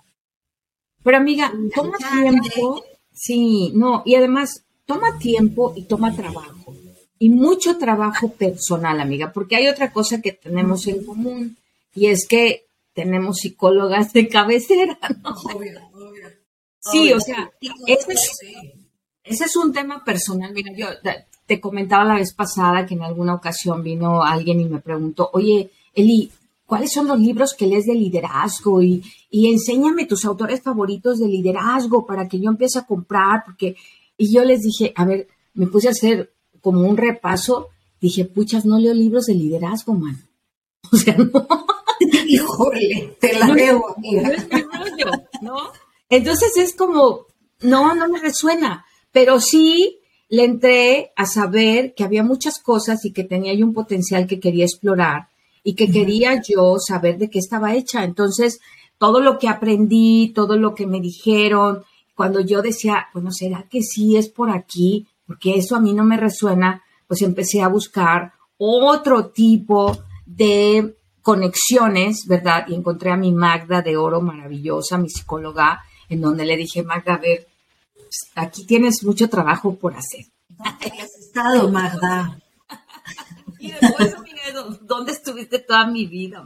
Pero 1.03 1.17
amiga, 1.17 1.51
toma 1.73 1.97
tiempo 1.97 2.83
Sí, 3.19 3.73
no, 3.75 4.01
y 4.05 4.15
además 4.15 4.63
toma 4.85 5.19
tiempo 5.19 5.73
y 5.75 5.83
toma 5.83 6.15
trabajo. 6.15 6.73
Y 7.19 7.29
mucho 7.29 7.77
trabajo 7.77 8.31
personal, 8.31 9.01
amiga, 9.01 9.33
porque 9.33 9.57
hay 9.57 9.67
otra 9.67 9.91
cosa 9.91 10.21
que 10.21 10.31
tenemos 10.31 10.88
en 10.88 11.05
común 11.05 11.57
y 11.93 12.07
es 12.07 12.25
que 12.25 12.67
tenemos 12.93 13.39
psicólogas 13.39 14.13
de 14.13 14.29
cabecera, 14.29 14.97
¿no? 15.21 15.31
Obvio, 15.53 15.81
obvio. 15.93 16.29
Sí, 16.79 17.11
o 17.11 17.19
sea, 17.19 17.51
ese 17.88 18.13
es, 18.13 18.39
ese 19.25 19.43
es 19.43 19.55
un 19.57 19.73
tema 19.73 20.01
personal. 20.05 20.53
Mira, 20.53 20.71
yo 20.73 20.88
te 21.45 21.59
comentaba 21.59 22.05
la 22.05 22.15
vez 22.15 22.33
pasada 22.33 22.85
que 22.85 22.93
en 22.93 23.03
alguna 23.03 23.33
ocasión 23.33 23.83
vino 23.83 24.23
alguien 24.23 24.61
y 24.61 24.65
me 24.65 24.79
preguntó, 24.79 25.29
oye, 25.33 25.71
Eli, 25.93 26.31
cuáles 26.69 26.91
son 26.93 27.07
los 27.07 27.19
libros 27.19 27.55
que 27.55 27.65
lees 27.65 27.88
de 27.88 27.95
liderazgo 27.95 28.83
y, 28.83 29.03
enséñame 29.31 30.05
tus 30.05 30.23
autores 30.23 30.61
favoritos 30.61 31.17
de 31.17 31.27
liderazgo 31.27 32.05
para 32.05 32.27
que 32.27 32.39
yo 32.39 32.51
empiece 32.51 32.77
a 32.77 32.85
comprar, 32.85 33.43
porque, 33.43 33.75
y 34.15 34.31
yo 34.31 34.45
les 34.45 34.61
dije, 34.61 34.93
a 34.95 35.03
ver, 35.03 35.27
me 35.55 35.65
puse 35.65 35.88
a 35.88 35.91
hacer 35.91 36.31
como 36.61 36.81
un 36.81 36.95
repaso, 36.95 37.69
dije, 37.99 38.25
puchas, 38.25 38.65
no 38.65 38.77
leo 38.77 38.93
libros 38.93 39.25
de 39.25 39.33
liderazgo, 39.33 39.95
man. 39.95 40.15
O 40.91 40.95
sea, 40.95 41.17
no. 41.17 41.47
Híjole, 42.27 43.17
te 43.19 43.38
la 43.38 43.51
veo, 43.51 43.95
amiga. 43.97 44.31
¿no? 45.41 45.57
Entonces 46.07 46.55
es 46.55 46.75
como, 46.75 47.25
no, 47.61 47.95
no 47.95 48.09
me 48.09 48.19
resuena, 48.19 48.85
pero 49.11 49.39
sí 49.39 49.99
le 50.29 50.45
entré 50.45 51.13
a 51.15 51.25
saber 51.25 51.95
que 51.95 52.03
había 52.03 52.23
muchas 52.23 52.59
cosas 52.59 53.03
y 53.05 53.11
que 53.11 53.23
tenía 53.23 53.55
yo 53.55 53.65
un 53.65 53.73
potencial 53.73 54.27
que 54.27 54.39
quería 54.39 54.65
explorar 54.65 55.28
y 55.63 55.75
que 55.75 55.89
quería 55.89 56.41
yo 56.41 56.77
saber 56.79 57.17
de 57.17 57.29
qué 57.29 57.39
estaba 57.39 57.75
hecha. 57.75 58.03
Entonces, 58.03 58.59
todo 58.97 59.21
lo 59.21 59.37
que 59.37 59.47
aprendí, 59.47 60.31
todo 60.33 60.57
lo 60.57 60.75
que 60.75 60.85
me 60.85 60.99
dijeron, 60.99 61.83
cuando 62.15 62.41
yo 62.41 62.61
decía, 62.61 63.07
bueno, 63.13 63.31
¿será 63.31 63.65
que 63.69 63.81
sí 63.81 64.17
es 64.17 64.29
por 64.29 64.49
aquí? 64.49 65.07
Porque 65.25 65.55
eso 65.55 65.75
a 65.75 65.79
mí 65.79 65.93
no 65.93 66.03
me 66.03 66.17
resuena, 66.17 66.83
pues 67.07 67.21
empecé 67.21 67.61
a 67.61 67.69
buscar 67.69 68.33
otro 68.57 69.27
tipo 69.27 69.97
de 70.25 70.95
conexiones, 71.21 72.25
¿verdad? 72.27 72.65
Y 72.67 72.75
encontré 72.75 73.11
a 73.11 73.17
mi 73.17 73.31
Magda 73.31 73.81
de 73.81 73.95
Oro 73.95 74.21
maravillosa, 74.21 74.97
mi 74.97 75.09
psicóloga, 75.09 75.81
en 76.09 76.21
donde 76.21 76.45
le 76.45 76.57
dije, 76.57 76.83
Magda, 76.83 77.13
a 77.13 77.17
ver, 77.19 77.47
pues, 77.93 78.31
aquí 78.35 78.65
tienes 78.65 79.03
mucho 79.03 79.29
trabajo 79.29 79.75
por 79.75 79.93
hacer. 79.95 80.25
¿Dónde 80.49 80.87
has 80.99 81.15
estado, 81.19 81.69
Magda? 81.69 82.39
Y 83.59 83.71
después, 83.71 84.15
¿dónde 84.81 85.11
estuviste 85.11 85.59
toda 85.59 85.87
mi 85.87 86.05
vida? 86.05 86.43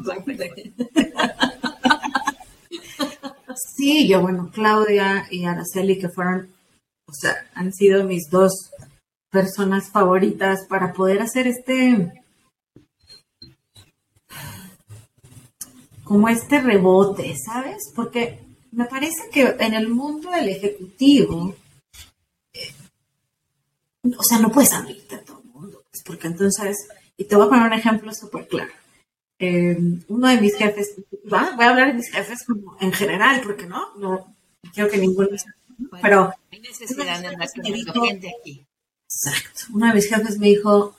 Sí, 3.77 4.07
yo, 4.07 4.21
bueno, 4.21 4.49
Claudia 4.51 5.27
y 5.29 5.45
Araceli, 5.45 5.99
que 5.99 6.09
fueron, 6.09 6.49
o 7.07 7.13
sea, 7.13 7.35
han 7.53 7.71
sido 7.71 8.03
mis 8.03 8.29
dos 8.29 8.71
personas 9.29 9.91
favoritas 9.91 10.65
para 10.67 10.93
poder 10.93 11.21
hacer 11.21 11.47
este, 11.47 12.23
como 16.03 16.29
este 16.29 16.61
rebote, 16.61 17.35
¿sabes? 17.45 17.91
Porque 17.95 18.39
me 18.71 18.85
parece 18.85 19.29
que 19.31 19.55
en 19.59 19.73
el 19.73 19.89
mundo 19.89 20.31
del 20.31 20.49
ejecutivo, 20.49 21.55
eh, 22.53 22.73
o 24.17 24.23
sea, 24.23 24.39
no 24.39 24.51
puedes 24.51 24.73
abrirte 24.73 25.15
a 25.15 25.23
todo 25.23 25.41
el 25.43 25.49
mundo, 25.49 25.83
pues, 25.91 26.03
porque 26.03 26.27
entonces 26.27 26.75
y 27.23 27.27
te 27.27 27.35
voy 27.35 27.45
a 27.45 27.49
poner 27.49 27.67
un 27.67 27.73
ejemplo 27.73 28.13
súper 28.13 28.47
claro. 28.47 28.71
Eh, 29.39 29.77
uno 30.09 30.27
de 30.27 30.41
mis 30.41 30.55
jefes, 30.55 30.95
¿va? 31.31 31.55
voy 31.55 31.65
a 31.65 31.69
hablar 31.69 31.87
de 31.87 31.93
mis 31.93 32.11
jefes 32.11 32.43
como 32.45 32.77
en 32.81 32.91
general, 32.91 33.41
porque 33.43 33.65
no, 33.65 33.95
no 33.95 34.35
quiero 34.73 34.89
que 34.89 34.97
ninguno, 34.97 35.29
pero 36.01 36.33
hay 36.51 36.59
necesidad 36.59 37.21
de 37.21 37.27
andar 37.27 37.49
gente 37.49 38.31
aquí. 38.39 38.65
Exacto. 39.05 39.61
Uno 39.73 39.87
de 39.87 39.93
mis 39.93 40.09
jefes 40.09 40.37
me 40.37 40.47
dijo, 40.47 40.95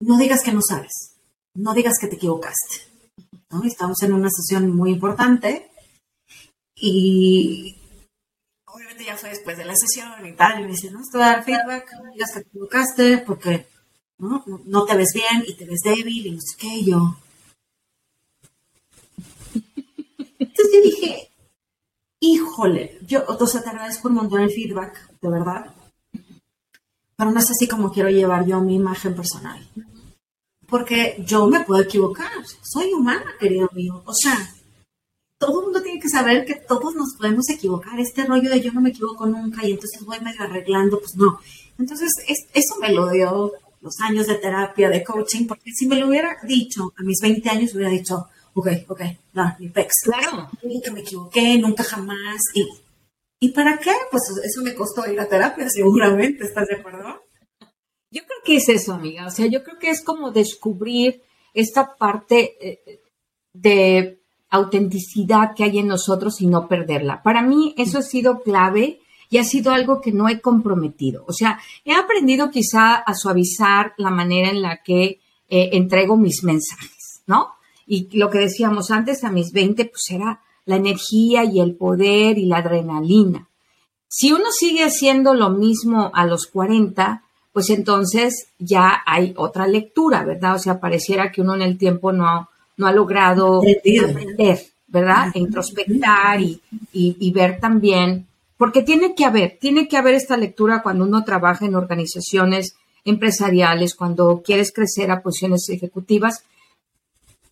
no 0.00 0.18
digas 0.18 0.42
que 0.42 0.52
no 0.52 0.60
sabes, 0.60 1.16
no 1.54 1.72
digas 1.72 1.94
que 1.98 2.08
te 2.08 2.16
equivocaste. 2.16 2.76
¿no? 3.50 3.64
Estamos 3.64 4.02
en 4.02 4.12
una 4.12 4.28
sesión 4.28 4.74
muy 4.74 4.90
importante 4.90 5.70
Y 6.74 7.76
obviamente 8.66 9.04
ya 9.04 9.16
fue 9.16 9.30
después 9.30 9.56
de 9.56 9.64
la 9.64 9.74
sesión 9.74 10.26
y 10.26 10.32
tal, 10.32 10.60
y 10.60 10.64
me 10.64 10.72
dice, 10.72 10.90
no, 10.90 11.00
te 11.10 11.16
voy 11.16 11.26
a 11.26 11.30
dar 11.30 11.44
feedback, 11.44 11.90
digas 12.12 12.32
que 12.34 12.40
te 12.40 12.48
equivocaste 12.48 13.18
porque 13.18 13.75
¿no? 14.18 14.44
no 14.64 14.84
te 14.84 14.96
ves 14.96 15.12
bien 15.14 15.44
y 15.46 15.54
te 15.54 15.64
ves 15.64 15.80
débil 15.84 16.26
y 16.26 16.30
no 16.32 16.40
sé 16.40 16.56
qué, 16.58 16.84
yo. 16.84 17.16
Entonces 20.38 20.74
yo 20.74 20.82
dije, 20.82 21.30
híjole, 22.20 22.98
yo, 23.06 23.24
o 23.26 23.46
sea, 23.46 23.62
te 23.62 23.70
agradezco 23.70 24.08
un 24.08 24.14
montón 24.14 24.40
el 24.40 24.50
feedback, 24.50 25.10
de 25.20 25.28
verdad, 25.28 25.74
pero 27.16 27.30
no 27.30 27.38
es 27.38 27.50
así 27.50 27.66
como 27.66 27.90
quiero 27.90 28.10
llevar 28.10 28.46
yo 28.46 28.60
mi 28.60 28.74
imagen 28.74 29.14
personal. 29.14 29.66
Porque 30.68 31.22
yo 31.24 31.46
me 31.46 31.60
puedo 31.60 31.82
equivocar, 31.82 32.30
soy 32.62 32.92
humana, 32.92 33.34
querido 33.38 33.70
mío. 33.72 34.02
O 34.04 34.12
sea, 34.12 34.36
todo 35.38 35.60
el 35.60 35.64
mundo 35.66 35.82
tiene 35.82 36.00
que 36.00 36.08
saber 36.08 36.44
que 36.44 36.56
todos 36.56 36.94
nos 36.94 37.14
podemos 37.16 37.48
equivocar. 37.48 37.98
Este 38.00 38.24
rollo 38.24 38.50
de 38.50 38.60
yo 38.60 38.72
no 38.72 38.80
me 38.80 38.90
equivoco 38.90 39.26
nunca 39.26 39.64
y 39.64 39.72
entonces 39.72 40.04
voy 40.04 40.20
medio 40.20 40.42
arreglando, 40.42 40.98
pues 40.98 41.14
no. 41.14 41.38
Entonces, 41.78 42.10
eso 42.26 42.80
me 42.80 42.92
lo 42.92 43.08
dio 43.10 43.52
los 43.80 43.94
años 44.00 44.26
de 44.26 44.36
terapia, 44.36 44.88
de 44.88 45.04
coaching, 45.04 45.46
porque 45.46 45.70
si 45.72 45.86
me 45.86 45.96
lo 45.96 46.08
hubiera 46.08 46.36
dicho 46.42 46.92
a 46.96 47.02
mis 47.02 47.20
20 47.20 47.48
años, 47.48 47.74
hubiera 47.74 47.90
dicho, 47.90 48.28
ok, 48.54 48.68
ok, 48.88 49.00
no, 49.34 49.56
mi 49.58 49.68
pex. 49.68 49.92
Claro. 50.04 50.48
Nunca 50.62 50.90
me 50.92 51.00
equivoqué, 51.00 51.58
nunca 51.58 51.84
jamás. 51.84 52.40
Y, 52.54 52.66
¿Y 53.40 53.50
para 53.50 53.78
qué? 53.78 53.92
Pues 54.10 54.22
eso 54.44 54.62
me 54.62 54.74
costó 54.74 55.10
ir 55.10 55.20
a 55.20 55.28
terapia, 55.28 55.68
seguramente, 55.70 56.44
¿estás 56.44 56.66
de 56.66 56.76
acuerdo? 56.76 57.22
Yo 58.10 58.22
creo 58.24 58.38
que 58.44 58.56
es 58.56 58.68
eso, 58.68 58.94
amiga. 58.94 59.26
O 59.26 59.30
sea, 59.30 59.46
yo 59.46 59.62
creo 59.62 59.78
que 59.78 59.90
es 59.90 60.02
como 60.02 60.30
descubrir 60.30 61.22
esta 61.52 61.96
parte 61.96 62.56
eh, 62.60 63.00
de 63.52 64.20
autenticidad 64.48 65.54
que 65.54 65.64
hay 65.64 65.78
en 65.78 65.88
nosotros 65.88 66.40
y 66.40 66.46
no 66.46 66.68
perderla. 66.68 67.22
Para 67.22 67.42
mí 67.42 67.74
eso 67.76 67.98
ha 67.98 68.02
sido 68.02 68.42
clave 68.42 69.00
y 69.30 69.38
ha 69.38 69.44
sido 69.44 69.72
algo 69.72 70.00
que 70.00 70.12
no 70.12 70.28
he 70.28 70.40
comprometido. 70.40 71.24
O 71.26 71.32
sea, 71.32 71.58
he 71.84 71.92
aprendido 71.92 72.50
quizá 72.50 72.94
a 72.94 73.14
suavizar 73.14 73.94
la 73.96 74.10
manera 74.10 74.50
en 74.50 74.62
la 74.62 74.82
que 74.82 75.20
eh, 75.48 75.70
entrego 75.72 76.16
mis 76.16 76.42
mensajes, 76.42 77.22
¿no? 77.26 77.50
Y 77.86 78.08
lo 78.18 78.30
que 78.30 78.38
decíamos 78.38 78.90
antes, 78.90 79.22
a 79.24 79.30
mis 79.30 79.52
20, 79.52 79.84
pues 79.86 80.10
era 80.10 80.40
la 80.64 80.76
energía 80.76 81.44
y 81.44 81.60
el 81.60 81.74
poder 81.74 82.38
y 82.38 82.46
la 82.46 82.58
adrenalina. 82.58 83.48
Si 84.08 84.32
uno 84.32 84.46
sigue 84.50 84.84
haciendo 84.84 85.34
lo 85.34 85.50
mismo 85.50 86.10
a 86.14 86.26
los 86.26 86.46
40, 86.46 87.22
pues 87.52 87.70
entonces 87.70 88.48
ya 88.58 89.02
hay 89.06 89.32
otra 89.36 89.66
lectura, 89.66 90.24
¿verdad? 90.24 90.56
O 90.56 90.58
sea, 90.58 90.78
pareciera 90.80 91.32
que 91.32 91.40
uno 91.40 91.54
en 91.54 91.62
el 91.62 91.78
tiempo 91.78 92.12
no, 92.12 92.48
no 92.76 92.86
ha 92.86 92.92
logrado 92.92 93.60
aprender, 93.60 94.60
¿verdad? 94.88 95.30
E 95.34 95.38
introspectar 95.38 96.40
y, 96.40 96.60
y, 96.92 97.30
ver 97.32 97.58
también, 97.58 98.26
porque 98.56 98.82
tiene 98.82 99.14
que 99.14 99.24
haber, 99.24 99.58
tiene 99.60 99.88
que 99.88 99.96
haber 99.96 100.14
esta 100.14 100.36
lectura 100.36 100.82
cuando 100.82 101.04
uno 101.04 101.24
trabaja 101.24 101.66
en 101.66 101.74
organizaciones 101.74 102.76
empresariales, 103.04 103.94
cuando 103.94 104.42
quieres 104.44 104.72
crecer 104.72 105.10
a 105.10 105.22
posiciones 105.22 105.68
ejecutivas, 105.68 106.44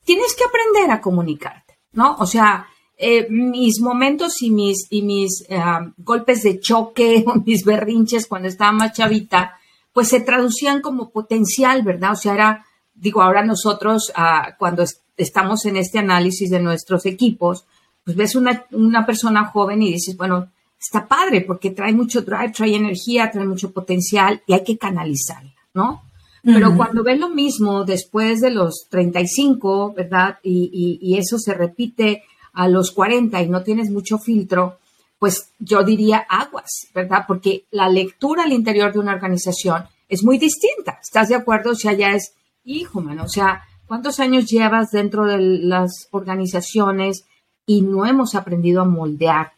tienes 0.04 0.34
que 0.34 0.44
aprender 0.44 0.90
a 0.90 1.00
comunicarte, 1.00 1.78
¿no? 1.92 2.16
O 2.18 2.26
sea, 2.26 2.66
eh, 2.96 3.26
mis 3.28 3.80
momentos 3.80 4.40
y 4.42 4.50
mis, 4.50 4.86
y 4.90 5.02
mis 5.02 5.44
eh, 5.48 5.60
golpes 5.98 6.42
de 6.42 6.60
choque 6.60 7.24
o 7.26 7.34
mis 7.44 7.64
berrinches 7.64 8.26
cuando 8.26 8.48
estaba 8.48 8.72
más 8.72 8.92
chavita, 8.92 9.58
pues 9.92 10.08
se 10.08 10.20
traducían 10.20 10.80
como 10.80 11.10
potencial, 11.10 11.82
¿verdad? 11.82 12.12
O 12.12 12.16
sea, 12.16 12.34
era, 12.34 12.66
digo, 12.94 13.22
ahora 13.22 13.44
nosotros 13.44 14.12
ah, 14.16 14.56
cuando 14.58 14.84
estamos 15.16 15.64
en 15.66 15.76
este 15.76 15.98
análisis 15.98 16.50
de 16.50 16.60
nuestros 16.60 17.06
equipos, 17.06 17.64
pues 18.04 18.16
ves 18.16 18.34
una, 18.34 18.66
una 18.72 19.06
persona 19.06 19.46
joven 19.46 19.82
y 19.82 19.92
dices, 19.92 20.16
bueno, 20.16 20.50
está 20.84 21.08
padre 21.08 21.40
porque 21.40 21.70
trae 21.70 21.92
mucho 21.92 22.22
drive, 22.22 22.52
trae 22.52 22.76
energía, 22.76 23.30
trae 23.30 23.46
mucho 23.46 23.72
potencial 23.72 24.42
y 24.46 24.52
hay 24.52 24.62
que 24.62 24.76
canalizarla, 24.76 25.54
¿no? 25.72 26.02
Pero 26.42 26.76
cuando 26.76 27.02
ves 27.02 27.18
lo 27.18 27.30
mismo 27.30 27.84
después 27.84 28.42
de 28.42 28.50
los 28.50 28.86
35, 28.90 29.94
¿verdad? 29.94 30.38
Y, 30.42 30.68
y, 30.70 30.98
y, 31.00 31.16
eso 31.16 31.38
se 31.38 31.54
repite 31.54 32.22
a 32.52 32.68
los 32.68 32.90
40 32.90 33.40
y 33.40 33.48
no 33.48 33.62
tienes 33.62 33.90
mucho 33.90 34.18
filtro, 34.18 34.76
pues 35.18 35.52
yo 35.58 35.82
diría 35.84 36.18
aguas, 36.28 36.88
¿verdad? 36.94 37.24
Porque 37.26 37.64
la 37.70 37.88
lectura 37.88 38.42
al 38.42 38.52
interior 38.52 38.92
de 38.92 38.98
una 38.98 39.14
organización 39.14 39.84
es 40.06 40.22
muy 40.22 40.36
distinta. 40.36 40.98
¿Estás 41.02 41.30
de 41.30 41.34
acuerdo? 41.34 41.70
O 41.70 41.74
sea, 41.74 41.94
ya 41.94 42.12
es, 42.12 42.34
hijo, 42.62 43.00
mano, 43.00 43.24
o 43.24 43.28
sea, 43.28 43.62
¿cuántos 43.86 44.20
años 44.20 44.44
llevas 44.44 44.90
dentro 44.90 45.24
de 45.24 45.38
las 45.38 46.08
organizaciones 46.10 47.24
y 47.64 47.80
no 47.80 48.04
hemos 48.04 48.34
aprendido 48.34 48.82
a 48.82 48.84
moldear 48.84 49.52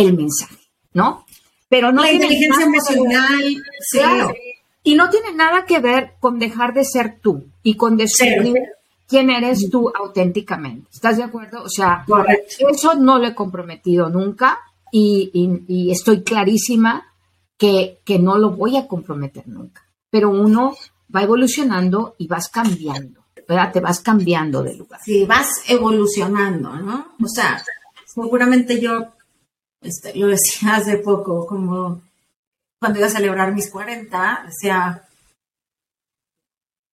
el 0.00 0.16
mensaje, 0.16 0.56
¿no? 0.92 1.24
Pero 1.68 1.92
no 1.92 2.02
la 2.02 2.12
inteligencia 2.12 2.64
emocional, 2.64 3.62
claro, 3.92 4.34
y 4.82 4.94
no 4.94 5.08
tiene 5.10 5.32
nada 5.34 5.64
que 5.64 5.78
ver 5.78 6.14
con 6.20 6.38
dejar 6.38 6.74
de 6.74 6.84
ser 6.84 7.18
tú 7.20 7.44
y 7.62 7.74
con 7.76 7.96
descubrir 7.96 8.56
quién 9.06 9.28
eres 9.28 9.68
tú 9.70 9.92
auténticamente. 9.94 10.88
¿Estás 10.92 11.18
de 11.18 11.24
acuerdo? 11.24 11.62
O 11.62 11.68
sea, 11.68 12.06
eso 12.70 12.94
no 12.94 13.18
lo 13.18 13.26
he 13.26 13.34
comprometido 13.34 14.08
nunca 14.08 14.60
y, 14.92 15.90
estoy 15.90 16.22
clarísima 16.22 17.12
que, 17.58 17.98
no 18.20 18.38
lo 18.38 18.50
voy 18.50 18.76
a 18.76 18.86
comprometer 18.86 19.46
nunca. 19.48 19.82
Pero 20.10 20.30
uno 20.30 20.76
va 21.14 21.22
evolucionando 21.22 22.14
y 22.18 22.26
vas 22.26 22.48
cambiando, 22.48 23.20
¿verdad? 23.48 23.72
Te 23.72 23.80
vas 23.80 24.00
cambiando 24.00 24.62
de 24.62 24.76
lugar. 24.76 25.00
Sí, 25.04 25.24
vas 25.24 25.62
evolucionando, 25.68 26.74
¿no? 26.76 27.08
O 27.22 27.28
sea, 27.28 27.62
seguramente 28.06 28.80
yo, 28.80 29.08
este, 29.80 30.14
lo 30.16 30.28
decía 30.28 30.74
hace 30.76 30.98
poco, 30.98 31.46
como 31.46 32.02
cuando 32.78 32.98
iba 32.98 33.08
a 33.08 33.10
celebrar 33.10 33.52
mis 33.52 33.70
40, 33.70 34.44
decía, 34.46 35.06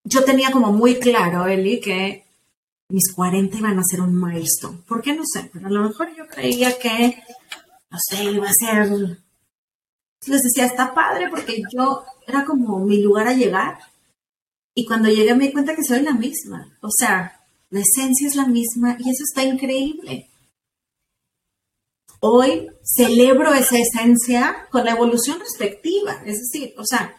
yo 0.04 0.24
tenía 0.24 0.50
como 0.50 0.72
muy 0.72 0.98
claro, 0.98 1.46
Eli, 1.46 1.80
que 1.80 2.24
mis 2.90 3.12
40 3.14 3.56
iban 3.58 3.78
a 3.78 3.82
ser 3.82 4.00
un 4.00 4.20
milestone. 4.20 4.78
¿Por 4.86 5.02
qué 5.02 5.14
no 5.14 5.22
sé? 5.24 5.50
Pero 5.52 5.66
a 5.66 5.70
lo 5.70 5.82
mejor 5.82 6.14
yo 6.14 6.26
creía 6.26 6.78
que 6.78 7.22
no 7.90 7.98
sé, 7.98 8.24
iba 8.24 8.48
a 8.48 8.52
ser... 8.52 9.18
Les 10.26 10.42
decía, 10.42 10.66
está 10.66 10.92
padre 10.92 11.30
porque 11.30 11.62
yo 11.72 12.04
era 12.26 12.44
como 12.44 12.80
mi 12.80 13.00
lugar 13.00 13.28
a 13.28 13.34
llegar. 13.34 13.78
Y 14.74 14.84
cuando 14.84 15.08
llegué 15.08 15.34
me 15.34 15.46
di 15.46 15.52
cuenta 15.52 15.74
que 15.74 15.84
soy 15.84 16.02
la 16.02 16.12
misma. 16.12 16.76
O 16.82 16.90
sea, 16.90 17.40
la 17.70 17.80
esencia 17.80 18.26
es 18.26 18.36
la 18.36 18.46
misma 18.46 18.96
y 18.98 19.10
eso 19.10 19.24
está 19.24 19.42
increíble. 19.44 20.27
Hoy 22.20 22.68
celebro 22.82 23.54
esa 23.54 23.78
esencia 23.78 24.66
con 24.70 24.84
la 24.84 24.92
evolución 24.92 25.38
respectiva. 25.40 26.22
Es 26.24 26.38
decir, 26.38 26.74
o 26.76 26.84
sea, 26.84 27.14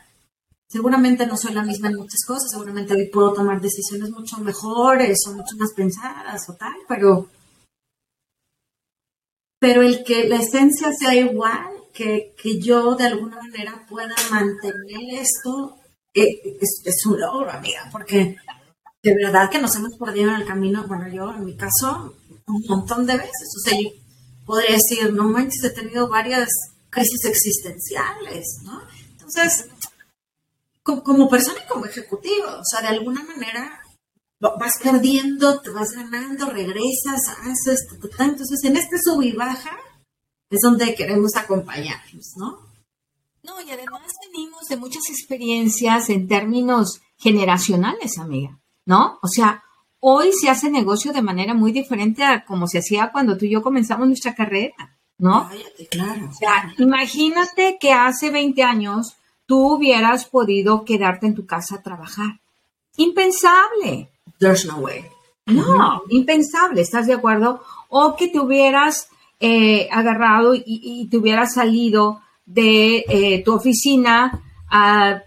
seguramente 0.68 1.26
no 1.26 1.38
soy 1.38 1.54
la 1.54 1.64
misma 1.64 1.90
en 1.90 1.96
muchas 1.96 2.26
cosas, 2.26 2.52
seguramente 2.52 2.94
hoy 2.94 3.08
puedo 3.08 3.34
tomar 3.34 3.62
decisiones 3.62 4.12
mucho 4.12 4.38
mejores 4.38 5.18
o 5.28 5.32
mucho 5.32 5.56
más 5.58 5.74
pensadas 5.74 6.50
o 6.50 6.54
tal, 6.56 6.76
pero 6.88 7.30
pero 9.60 9.82
el 9.82 10.04
que 10.06 10.28
la 10.28 10.38
esencia 10.38 10.92
sea 10.94 11.14
igual, 11.14 11.68
que, 11.94 12.34
yo 12.62 12.96
de 12.96 13.08
alguna 13.08 13.42
manera 13.42 13.86
pueda 13.90 14.16
mantener 14.32 15.20
esto, 15.20 15.76
eh, 16.14 16.58
es, 16.62 17.06
un 17.06 17.20
logro, 17.20 17.52
amiga, 17.52 17.90
porque 17.92 18.38
de 19.04 19.16
verdad 19.16 19.50
que 19.50 19.60
nos 19.60 19.76
hemos 19.76 19.98
perdido 19.98 20.30
en 20.30 20.38
el 20.38 20.48
camino, 20.48 20.86
bueno, 20.88 21.10
yo 21.10 21.30
en 21.32 21.44
mi 21.44 21.58
caso, 21.58 22.16
un 22.48 22.64
montón 22.70 23.06
de 23.06 23.18
veces, 23.18 23.54
o 23.58 23.70
sea, 23.70 23.78
yo 23.78 23.90
podría 24.50 24.78
decir, 24.78 25.14
no 25.14 25.30
manches, 25.30 25.64
he 25.64 25.70
tenido 25.70 26.08
varias 26.08 26.50
crisis 26.90 27.24
existenciales, 27.26 28.48
¿no? 28.64 28.82
Entonces, 29.12 29.68
como 30.82 31.30
persona 31.30 31.60
y 31.64 31.68
como 31.68 31.86
ejecutivo, 31.86 32.48
o 32.48 32.64
sea, 32.66 32.82
de 32.82 32.88
alguna 32.98 33.22
manera 33.22 33.80
vas 34.40 34.74
perdiendo, 34.82 35.62
te 35.62 35.70
vas 35.70 35.92
ganando, 35.92 36.50
regresas, 36.50 37.28
haces, 37.44 37.86
entonces 38.18 38.64
en 38.64 38.78
este 38.78 38.98
sub 38.98 39.22
y 39.22 39.34
baja 39.34 39.78
es 40.50 40.62
donde 40.64 40.96
queremos 40.96 41.36
acompañarnos, 41.36 42.32
¿no? 42.38 42.72
No, 43.44 43.62
y 43.62 43.70
además 43.70 44.12
venimos 44.32 44.66
de 44.68 44.78
muchas 44.78 45.04
experiencias 45.12 46.10
en 46.10 46.28
términos 46.28 47.02
generacionales, 47.18 48.18
amiga, 48.18 48.60
¿no? 48.86 49.20
O 49.22 49.28
sea, 49.28 49.64
hoy 50.00 50.32
se 50.34 50.50
hace 50.50 50.70
negocio 50.70 51.14
de 51.14 51.22
manera 51.22 51.54
muy 51.54 51.72
diferente 51.72 52.24
a 52.24 52.46
como 52.46 52.68
se 52.68 52.80
hacía 52.80 53.12
cuando 53.12 53.38
tú 53.38 53.46
y 53.46 53.52
yo 53.52 53.62
comenzamos 53.62 54.08
nuestra 54.08 54.36
carrera, 54.36 54.98
¿no? 55.18 55.50
claro. 55.90 56.30
O 56.30 56.34
sea, 56.34 56.74
imagínate 56.78 57.78
que 57.80 57.92
hace 57.92 58.32
20 58.32 58.64
años 58.64 59.18
tú 59.46 59.76
hubieras 59.76 60.26
podido 60.26 60.86
quedarte 60.86 61.28
en 61.28 61.36
tu 61.36 61.46
casa 61.46 61.76
a 61.76 61.84
trabajar. 61.84 62.40
Impensable. 62.98 64.10
There's 64.40 64.66
no 64.66 64.78
way. 64.78 65.06
No, 65.46 66.04
impensable, 66.10 66.82
¿estás 66.82 67.08
de 67.08 67.14
acuerdo? 67.14 67.62
O 67.90 68.16
que 68.16 68.28
te 68.28 68.40
hubieras 68.40 69.10
eh, 69.40 69.90
agarrado 69.92 70.54
y, 70.54 71.08
te 71.10 71.18
hubieras 71.18 71.56
salido 71.56 72.22
de 72.46 73.06
eh, 73.08 73.44
tu 73.44 73.54
oficina 73.56 74.44
a, 74.70 75.24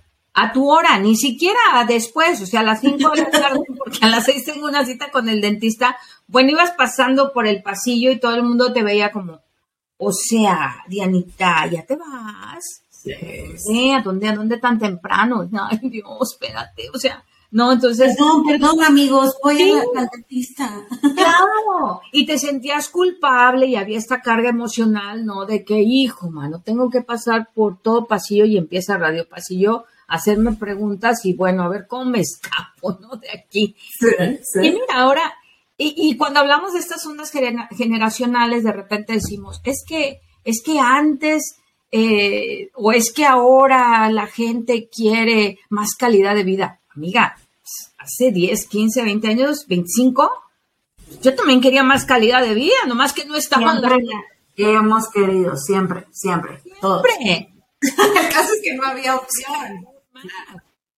tu 0.53 0.71
hora, 0.71 0.99
ni 0.99 1.17
siquiera 1.17 1.85
después, 1.87 2.41
o 2.41 2.47
sea, 2.47 2.61
a 2.61 2.65
las 2.65 2.81
5 2.81 3.11
de 3.11 3.23
la 3.23 3.31
tarde, 3.31 3.61
porque 3.77 3.99
a 4.03 4.09
las 4.09 4.25
6 4.25 4.45
tengo 4.45 4.67
una 4.67 4.85
cita 4.85 5.11
con 5.11 5.29
el 5.29 5.41
dentista. 5.41 5.97
Bueno, 6.27 6.51
ibas 6.51 6.73
pasando 6.73 7.33
por 7.33 7.47
el 7.47 7.63
pasillo 7.63 8.11
y 8.11 8.19
todo 8.19 8.35
el 8.35 8.43
mundo 8.43 8.73
te 8.73 8.83
veía 8.83 9.13
como, 9.13 9.41
O 9.99 10.13
sea, 10.13 10.85
Dianita, 10.89 11.67
ya 11.67 11.85
te 11.85 11.97
vas. 11.97 12.83
Sí. 12.91 13.91
¿A 13.91 14.01
dónde, 14.01 14.29
a 14.29 14.35
dónde 14.35 14.59
tan 14.59 14.79
temprano? 14.79 15.49
Ay, 15.71 15.79
Dios, 15.83 16.33
espérate. 16.33 16.89
O 16.95 16.99
sea, 16.99 17.23
no, 17.51 17.71
entonces. 17.71 18.17
Perdón, 18.17 18.45
perdón, 18.47 18.83
amigos, 18.83 19.37
voy 19.43 19.61
a 19.63 19.85
la 19.95 20.09
dentista. 20.11 20.71
Claro, 21.15 22.01
y 22.11 22.25
te 22.27 22.39
sentías 22.39 22.89
culpable 22.89 23.67
y 23.67 23.77
había 23.77 23.99
esta 23.99 24.23
carga 24.23 24.49
emocional, 24.49 25.27
¿no? 25.27 25.45
De 25.45 25.63
que, 25.65 25.81
hijo, 25.83 26.31
mano, 26.31 26.63
tengo 26.65 26.89
que 26.89 27.03
pasar 27.03 27.51
por 27.55 27.81
todo 27.81 28.07
pasillo 28.07 28.45
y 28.47 28.57
empieza 28.57 28.97
Radio 28.97 29.29
Pasillo 29.29 29.81
a 29.81 29.85
hacerme 30.13 30.53
preguntas 30.53 31.25
y 31.25 31.35
bueno, 31.35 31.63
a 31.63 31.69
ver 31.69 31.87
cómo 31.89 32.05
me 32.05 32.21
escapo, 32.21 32.99
¿no? 33.01 33.17
De 33.17 33.31
aquí. 33.31 33.75
Sí, 33.99 34.09
sí. 34.43 34.59
Y 34.61 34.73
mira, 34.73 34.95
ahora, 34.95 35.35
y, 35.79 36.17
cuando 36.17 36.41
hablamos 36.41 36.75
de 36.75 36.79
estas 36.79 37.05
ondas 37.07 37.33
generacionales, 37.33 38.63
de 38.63 38.73
repente 38.73 39.15
decimos, 39.15 39.61
es 39.65 39.83
que, 39.87 40.21
es 40.45 40.63
que 40.65 40.79
antes. 40.79 41.57
Eh, 41.95 42.71
o 42.75 42.91
es 42.91 43.13
que 43.13 43.27
ahora 43.27 44.09
la 44.09 44.27
gente 44.27 44.89
quiere 44.89 45.59
más 45.69 45.95
calidad 45.95 46.35
de 46.35 46.43
vida. 46.43 46.81
Amiga, 46.97 47.37
hace 47.99 48.33
10, 48.33 48.67
15, 48.67 49.03
20 49.03 49.29
años, 49.29 49.67
25, 49.67 50.31
yo 51.21 51.35
también 51.35 51.61
quería 51.61 51.83
más 51.83 52.07
calidad 52.07 52.41
de 52.41 52.55
vida, 52.55 52.87
nomás 52.87 53.13
que 53.13 53.27
no 53.27 53.37
estaba 53.37 53.73
hemos 54.57 55.11
querido, 55.11 55.57
siempre, 55.57 56.07
siempre. 56.13 56.63
Siempre. 56.63 57.53
El 57.83 58.33
caso 58.33 58.55
es 58.55 58.61
que 58.63 58.75
no 58.75 58.85
había 58.85 59.17
opción. 59.17 59.92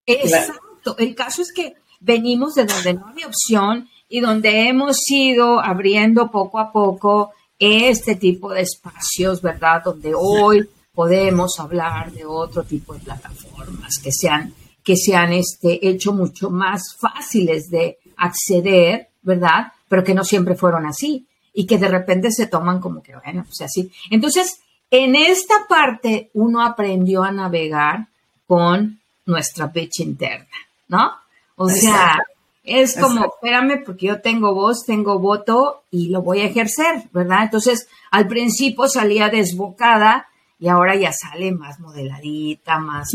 Exacto. 0.07 0.97
El 0.99 1.15
caso 1.15 1.43
es 1.43 1.53
que 1.53 1.75
venimos 2.01 2.55
de 2.55 2.67
donde 2.67 2.95
no 2.95 3.09
había 3.09 3.27
opción 3.27 3.89
y 4.09 4.21
donde 4.21 4.69
hemos 4.69 4.99
ido 5.09 5.61
abriendo 5.61 6.31
poco 6.31 6.59
a 6.59 6.71
poco 6.71 7.33
este 7.59 8.17
tipo 8.17 8.53
de 8.53 8.63
espacios, 8.63 9.41
¿verdad? 9.41 9.83
Donde 9.85 10.13
hoy 10.15 10.69
podemos 10.93 11.59
hablar 11.59 12.13
de 12.13 12.25
otro 12.25 12.63
tipo 12.65 12.95
de 12.95 13.01
plataformas 13.01 13.99
que 14.03 14.13
sean 14.13 14.55
que 14.85 14.97
se 14.97 15.17
han 15.17 15.33
este, 15.33 15.89
hecho 15.89 16.13
mucho 16.13 16.51
más 16.51 16.95
fáciles 17.01 17.71
de 17.71 17.99
acceder, 18.19 19.09
¿verdad? 19.23 19.73
Pero 19.89 20.05
que 20.05 20.15
no 20.15 20.25
siempre 20.25 20.55
fueron 20.55 20.85
así 20.85 21.27
y 21.55 21.67
que 21.67 21.79
de 21.79 21.89
repente 21.89 22.31
se 22.31 22.47
toman 22.47 22.81
como 22.81 23.03
que, 23.03 23.15
bueno, 23.17 23.45
pues 23.45 23.63
así. 23.63 23.91
Entonces, 24.11 24.61
en 24.91 25.17
esta 25.17 25.67
parte 25.69 26.31
uno 26.35 26.63
aprendió 26.63 27.25
a 27.25 27.33
navegar 27.33 28.09
con 28.47 29.01
nuestra 29.27 29.67
bitch 29.67 30.01
interna, 30.01 30.47
¿no? 30.89 31.13
O 31.57 31.69
sea, 31.69 32.19
es 32.65 32.97
como, 32.97 33.27
espérame, 33.27 33.83
porque 33.85 34.07
yo 34.07 34.21
tengo 34.21 34.55
voz, 34.55 34.85
tengo 34.87 35.19
voto 35.19 35.85
y 35.91 36.09
lo 36.09 36.23
voy 36.23 36.41
a 36.41 36.47
ejercer, 36.47 37.05
¿verdad? 37.13 37.45
Entonces, 37.45 37.89
al 38.11 38.27
principio 38.27 38.89
salía 38.89 39.29
desbocada 39.29 40.27
y 40.59 40.69
ahora 40.69 40.97
ya 40.97 41.13
sale 41.13 41.53
más 41.53 41.79
modeladita, 41.81 42.79
más... 42.79 43.11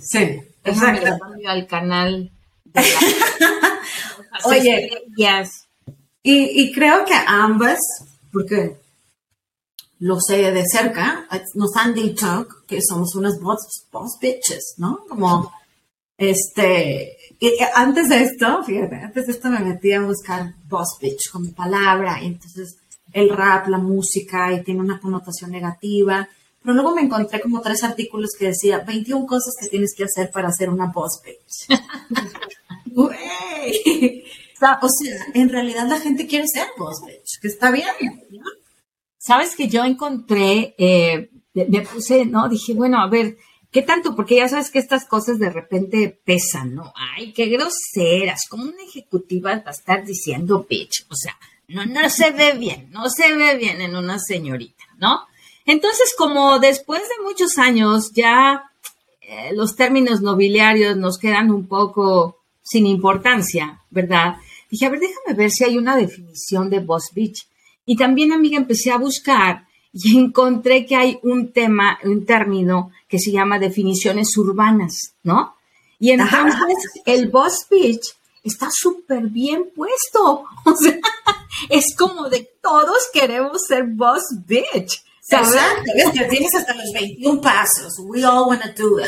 sí, 0.00 0.40
exacto. 0.64 1.18
al 1.46 1.66
canal 1.66 2.30
Oye, 4.44 4.90
y, 6.22 6.62
y 6.62 6.72
creo 6.72 7.04
que 7.04 7.14
ambas, 7.26 7.78
porque 8.32 8.76
lo 10.02 10.18
sé 10.20 10.50
de 10.50 10.64
cerca, 10.66 11.28
nos 11.54 11.76
han 11.76 11.94
dicho 11.94 12.48
que 12.66 12.80
somos 12.82 13.14
unas 13.14 13.38
boss, 13.40 14.18
bitches, 14.20 14.74
¿no? 14.78 15.04
Como, 15.08 15.52
este, 16.18 17.16
antes 17.76 18.08
de 18.08 18.22
esto, 18.22 18.64
fíjate, 18.64 18.96
antes 18.96 19.26
de 19.26 19.32
esto 19.32 19.48
me 19.48 19.60
metí 19.60 19.92
a 19.92 20.00
buscar 20.00 20.54
boss 20.68 20.98
bitch 21.00 21.30
como 21.30 21.52
palabra, 21.52 22.20
y 22.20 22.26
entonces 22.26 22.78
el 23.12 23.28
rap, 23.28 23.68
la 23.68 23.78
música 23.78 24.52
y 24.52 24.64
tiene 24.64 24.80
una 24.80 24.98
connotación 24.98 25.52
negativa. 25.52 26.28
Pero 26.60 26.74
luego 26.74 26.96
me 26.96 27.02
encontré 27.02 27.40
como 27.40 27.60
tres 27.60 27.84
artículos 27.84 28.30
que 28.36 28.46
decía 28.46 28.80
21 28.80 29.24
cosas 29.24 29.54
que 29.60 29.68
tienes 29.68 29.94
que 29.96 30.02
hacer 30.04 30.32
para 30.32 30.48
hacer 30.48 30.68
una 30.68 30.86
boss 30.86 31.20
page. 31.22 31.80
o 32.96 33.08
sea, 34.58 34.80
en 35.34 35.48
realidad 35.48 35.86
la 35.86 36.00
gente 36.00 36.26
quiere 36.26 36.46
ser 36.52 36.66
boss 36.76 37.02
page, 37.02 37.38
que 37.40 37.46
está 37.46 37.70
bien. 37.70 37.86
Sabes 39.24 39.54
que 39.54 39.68
yo 39.68 39.84
encontré, 39.84 40.74
eh, 40.78 41.30
me 41.54 41.82
puse, 41.82 42.24
¿no? 42.26 42.48
Dije, 42.48 42.74
bueno, 42.74 43.00
a 43.00 43.08
ver, 43.08 43.38
¿qué 43.70 43.82
tanto? 43.82 44.16
Porque 44.16 44.34
ya 44.34 44.48
sabes 44.48 44.68
que 44.68 44.80
estas 44.80 45.06
cosas 45.06 45.38
de 45.38 45.48
repente 45.48 46.20
pesan, 46.24 46.74
¿no? 46.74 46.92
Ay, 46.96 47.32
qué 47.32 47.46
groseras, 47.46 48.48
como 48.48 48.64
una 48.64 48.82
ejecutiva 48.82 49.54
va 49.54 49.62
a 49.66 49.70
estar 49.70 50.04
diciendo 50.04 50.66
bitch, 50.68 51.06
o 51.08 51.14
sea, 51.14 51.38
no, 51.68 51.86
no 51.86 52.10
se 52.10 52.32
ve 52.32 52.54
bien, 52.54 52.90
no 52.90 53.08
se 53.08 53.32
ve 53.32 53.54
bien 53.54 53.80
en 53.80 53.94
una 53.94 54.18
señorita, 54.18 54.82
¿no? 54.98 55.20
Entonces, 55.66 56.14
como 56.18 56.58
después 56.58 57.02
de 57.02 57.22
muchos 57.22 57.58
años 57.58 58.10
ya 58.12 58.72
eh, 59.20 59.52
los 59.54 59.76
términos 59.76 60.20
nobiliarios 60.20 60.96
nos 60.96 61.16
quedan 61.16 61.52
un 61.52 61.68
poco 61.68 62.40
sin 62.60 62.86
importancia, 62.86 63.82
¿verdad? 63.88 64.34
Dije, 64.68 64.86
a 64.86 64.90
ver, 64.90 64.98
déjame 64.98 65.36
ver 65.36 65.50
si 65.52 65.62
hay 65.62 65.78
una 65.78 65.96
definición 65.96 66.70
de 66.70 66.80
boss 66.80 67.10
bitch. 67.14 67.46
Y 67.84 67.96
también, 67.96 68.32
amiga, 68.32 68.56
empecé 68.56 68.90
a 68.90 68.98
buscar 68.98 69.66
y 69.92 70.18
encontré 70.18 70.86
que 70.86 70.96
hay 70.96 71.18
un 71.22 71.52
tema, 71.52 71.98
un 72.04 72.24
término 72.24 72.90
que 73.08 73.18
se 73.18 73.30
llama 73.30 73.58
definiciones 73.58 74.36
urbanas, 74.36 75.14
¿no? 75.22 75.54
Y 75.98 76.10
entonces 76.10 76.76
el 77.04 77.28
boss 77.28 77.66
bitch 77.70 78.14
está 78.42 78.68
súper 78.70 79.28
bien 79.28 79.70
puesto. 79.74 80.44
O 80.64 80.76
sea, 80.76 80.96
es 81.70 81.96
como 81.96 82.28
de 82.28 82.48
todos 82.62 82.98
queremos 83.12 83.62
ser 83.66 83.84
boss 83.84 84.22
bitch. 84.46 85.02
¿sabes? 85.22 85.54
Exacto, 85.54 86.20
tienes 86.30 86.54
hasta 86.54 86.74
los 86.74 86.92
21 86.92 87.40
pasos. 87.40 87.98
We 88.04 88.24
all 88.24 88.48
want 88.48 88.62
to 88.62 88.82
do 88.82 89.00
it. 89.00 89.06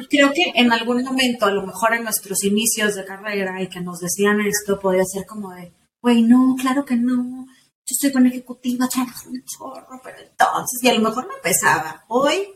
Y 0.00 0.06
creo 0.06 0.32
que 0.32 0.52
en 0.54 0.72
algún 0.72 1.02
momento, 1.02 1.46
a 1.46 1.50
lo 1.50 1.66
mejor 1.66 1.94
en 1.94 2.04
nuestros 2.04 2.44
inicios 2.44 2.94
de 2.94 3.04
carrera 3.04 3.60
y 3.62 3.68
que 3.68 3.80
nos 3.80 3.98
decían 4.00 4.40
esto, 4.40 4.78
podía 4.78 5.04
ser 5.04 5.26
como 5.26 5.52
de, 5.52 5.72
güey, 6.00 6.22
no, 6.22 6.56
claro 6.60 6.84
que 6.84 6.96
no. 6.96 7.46
Yo 7.90 7.94
estoy 7.94 8.12
con 8.12 8.26
ejecutiva, 8.28 8.86
trabajo 8.86 9.30
un 9.30 9.42
chorro, 9.44 10.00
pero 10.04 10.18
entonces, 10.20 10.78
y 10.80 10.88
a 10.88 10.94
lo 10.94 11.08
mejor 11.08 11.26
me 11.26 11.34
pesaba. 11.42 12.04
Hoy. 12.06 12.54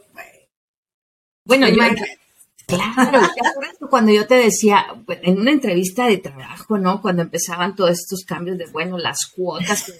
Bueno, 1.44 1.68
yo, 1.68 1.82
Claro, 2.66 3.20
cuando 3.90 4.12
yo 4.12 4.26
te 4.26 4.36
decía, 4.36 4.86
pues, 5.04 5.18
en 5.22 5.40
una 5.40 5.50
entrevista 5.50 6.06
de 6.06 6.18
trabajo, 6.18 6.78
¿no? 6.78 7.02
Cuando 7.02 7.22
empezaban 7.22 7.74
todos 7.74 7.90
estos 7.90 8.24
cambios 8.24 8.56
de, 8.56 8.66
bueno, 8.66 8.96
las 8.96 9.26
cuotas 9.26 9.92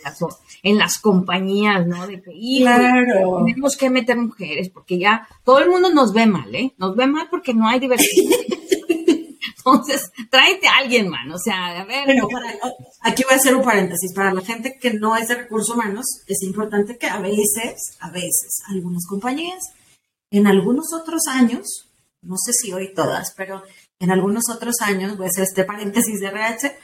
en 0.62 0.78
las, 0.78 0.98
compañías, 0.98 1.84
¿no? 1.86 2.06
De 2.06 2.22
que, 2.22 2.32
claro. 2.60 3.44
tenemos 3.44 3.76
que 3.76 3.90
meter 3.90 4.16
mujeres, 4.16 4.70
porque 4.70 4.98
ya 4.98 5.26
todo 5.44 5.58
el 5.58 5.68
mundo 5.68 5.92
nos 5.92 6.14
ve 6.14 6.26
mal, 6.26 6.54
¿eh? 6.54 6.72
Nos 6.78 6.94
ve 6.96 7.08
mal 7.08 7.26
porque 7.28 7.52
no 7.52 7.68
hay 7.68 7.80
diversidad. 7.80 8.38
Entonces, 9.64 10.10
tráete 10.30 10.68
a 10.68 10.78
alguien, 10.78 11.08
man. 11.08 11.30
O 11.32 11.38
sea, 11.38 11.80
a 11.80 11.84
ver. 11.84 12.04
Bueno, 12.04 12.28
aquí 13.00 13.22
voy 13.24 13.32
a 13.32 13.36
hacer 13.36 13.54
un 13.54 13.64
paréntesis. 13.64 14.12
Para 14.14 14.32
la 14.32 14.42
gente 14.42 14.78
que 14.80 14.92
no 14.94 15.16
es 15.16 15.28
de 15.28 15.36
recursos 15.36 15.74
humanos, 15.74 16.04
es 16.26 16.42
importante 16.42 16.98
que 16.98 17.06
a 17.06 17.18
veces, 17.18 17.96
a 18.00 18.10
veces, 18.10 18.62
algunas 18.68 19.06
compañías, 19.06 19.62
en 20.30 20.46
algunos 20.46 20.92
otros 20.92 21.22
años, 21.28 21.90
no 22.22 22.36
sé 22.36 22.52
si 22.52 22.72
hoy 22.72 22.92
todas, 22.94 23.32
pero 23.36 23.62
en 23.98 24.10
algunos 24.10 24.44
otros 24.50 24.76
años, 24.80 25.14
pues 25.16 25.38
este 25.38 25.64
paréntesis 25.64 26.20
de 26.20 26.26
RH, 26.26 26.76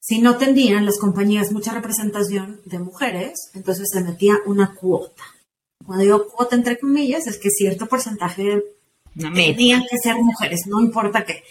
si 0.00 0.20
no 0.20 0.36
tendrían 0.36 0.84
las 0.84 0.98
compañías 0.98 1.52
mucha 1.52 1.72
representación 1.72 2.60
de 2.64 2.80
mujeres, 2.80 3.50
entonces 3.54 3.88
se 3.92 4.02
metía 4.02 4.38
una 4.46 4.74
cuota. 4.74 5.22
Cuando 5.84 6.02
digo 6.02 6.26
cuota 6.28 6.56
entre 6.56 6.78
comillas, 6.78 7.26
es 7.26 7.38
que 7.38 7.50
cierto 7.50 7.86
porcentaje 7.86 8.62
tenían 9.16 9.82
que 9.82 9.98
ser 9.98 10.16
mujeres, 10.16 10.66
no 10.66 10.80
importa 10.80 11.24
qué. 11.24 11.44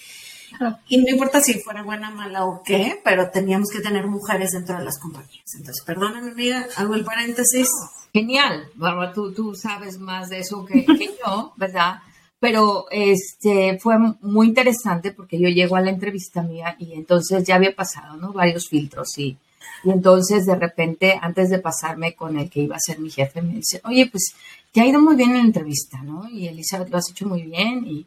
Y 0.87 0.97
no 0.97 1.09
importa 1.09 1.41
si 1.41 1.59
fuera 1.59 1.81
buena, 1.81 2.11
mala 2.11 2.45
o 2.45 2.61
qué, 2.63 2.99
pero 3.03 3.29
teníamos 3.29 3.69
que 3.69 3.79
tener 3.79 4.05
mujeres 4.07 4.51
dentro 4.51 4.77
de 4.77 4.83
las 4.83 4.99
compañías. 4.99 5.55
Entonces, 5.55 5.83
perdóname, 5.83 6.31
amiga, 6.31 6.67
hago 6.75 6.93
el 6.93 7.03
paréntesis. 7.03 7.69
Genial, 8.13 8.69
Bárbara, 8.75 9.13
tú, 9.13 9.33
tú 9.33 9.55
sabes 9.55 9.97
más 9.97 10.29
de 10.29 10.39
eso 10.39 10.65
que, 10.65 10.85
que 10.85 11.15
yo, 11.25 11.53
¿verdad? 11.55 12.01
pero 12.41 12.87
este 12.89 13.77
fue 13.77 13.99
muy 14.21 14.47
interesante 14.47 15.11
porque 15.11 15.39
yo 15.39 15.47
llego 15.47 15.75
a 15.75 15.81
la 15.81 15.91
entrevista 15.91 16.41
mía 16.41 16.75
y 16.79 16.93
entonces 16.93 17.43
ya 17.43 17.53
había 17.53 17.75
pasado, 17.75 18.17
¿no? 18.17 18.33
Varios 18.33 18.67
filtros 18.67 19.15
y, 19.19 19.37
y 19.83 19.91
entonces 19.91 20.45
de 20.45 20.55
repente, 20.55 21.17
antes 21.21 21.49
de 21.49 21.59
pasarme 21.59 22.13
con 22.15 22.37
el 22.37 22.49
que 22.49 22.61
iba 22.61 22.75
a 22.75 22.79
ser 22.79 22.99
mi 22.99 23.09
jefe, 23.09 23.41
me 23.41 23.55
dice, 23.55 23.81
oye, 23.83 24.07
pues 24.07 24.33
te 24.71 24.81
ha 24.81 24.85
ido 24.85 25.01
muy 25.01 25.15
bien 25.15 25.31
en 25.31 25.37
la 25.37 25.43
entrevista, 25.43 26.01
¿no? 26.03 26.29
Y 26.29 26.47
Elizabeth 26.47 26.89
lo 26.89 26.97
has 26.97 27.09
hecho 27.09 27.27
muy 27.27 27.43
bien, 27.43 27.85
y, 27.85 28.05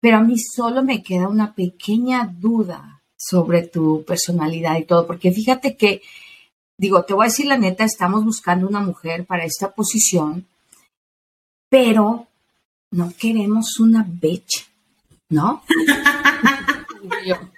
pero 0.00 0.18
a 0.18 0.20
mí 0.20 0.36
solo 0.38 0.82
me 0.82 1.02
queda 1.02 1.28
una 1.28 1.54
pequeña 1.54 2.32
duda 2.38 3.02
sobre 3.16 3.62
tu 3.66 4.04
personalidad 4.04 4.78
y 4.78 4.84
todo, 4.84 5.06
porque 5.06 5.32
fíjate 5.32 5.76
que, 5.76 6.02
digo, 6.78 7.04
te 7.04 7.14
voy 7.14 7.24
a 7.24 7.28
decir 7.28 7.46
la 7.46 7.58
neta, 7.58 7.84
estamos 7.84 8.24
buscando 8.24 8.68
una 8.68 8.80
mujer 8.80 9.24
para 9.24 9.44
esta 9.44 9.72
posición, 9.72 10.46
pero 11.68 12.26
no 12.90 13.12
queremos 13.18 13.78
una 13.80 14.06
bitch, 14.08 14.68
¿no? 15.30 15.62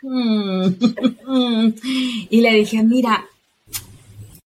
Mm, 0.03 0.69
y, 2.31 2.41
le 2.41 2.55
dije, 2.55 2.83
mira, 2.83 3.25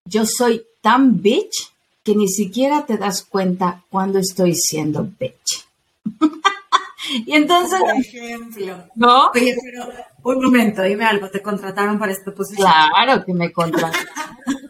yo 0.05 0.25
soy 0.25 0.65
tan 0.81 1.21
bitch 1.21 1.71
que 2.03 2.15
ni 2.15 2.27
siquiera 2.27 2.85
te 2.85 2.97
das 2.97 3.23
cuenta 3.23 3.83
cuando 3.89 4.19
estoy 4.19 4.55
siendo 4.55 5.03
bitch. 5.19 5.65
y 7.25 7.33
entonces... 7.33 7.79
Por 7.79 7.95
ejemplo. 7.95 8.83
¿No? 8.95 9.31
Oye, 9.33 9.55
pero 9.63 9.87
un 10.23 10.43
momento, 10.43 10.81
dime 10.81 11.05
algo, 11.05 11.29
¿te 11.29 11.41
contrataron 11.41 11.97
para 11.97 12.11
esta 12.11 12.31
posición? 12.31 12.67
Claro 12.67 13.23
que 13.25 13.33
me 13.33 13.51
contrataron. 13.51 14.07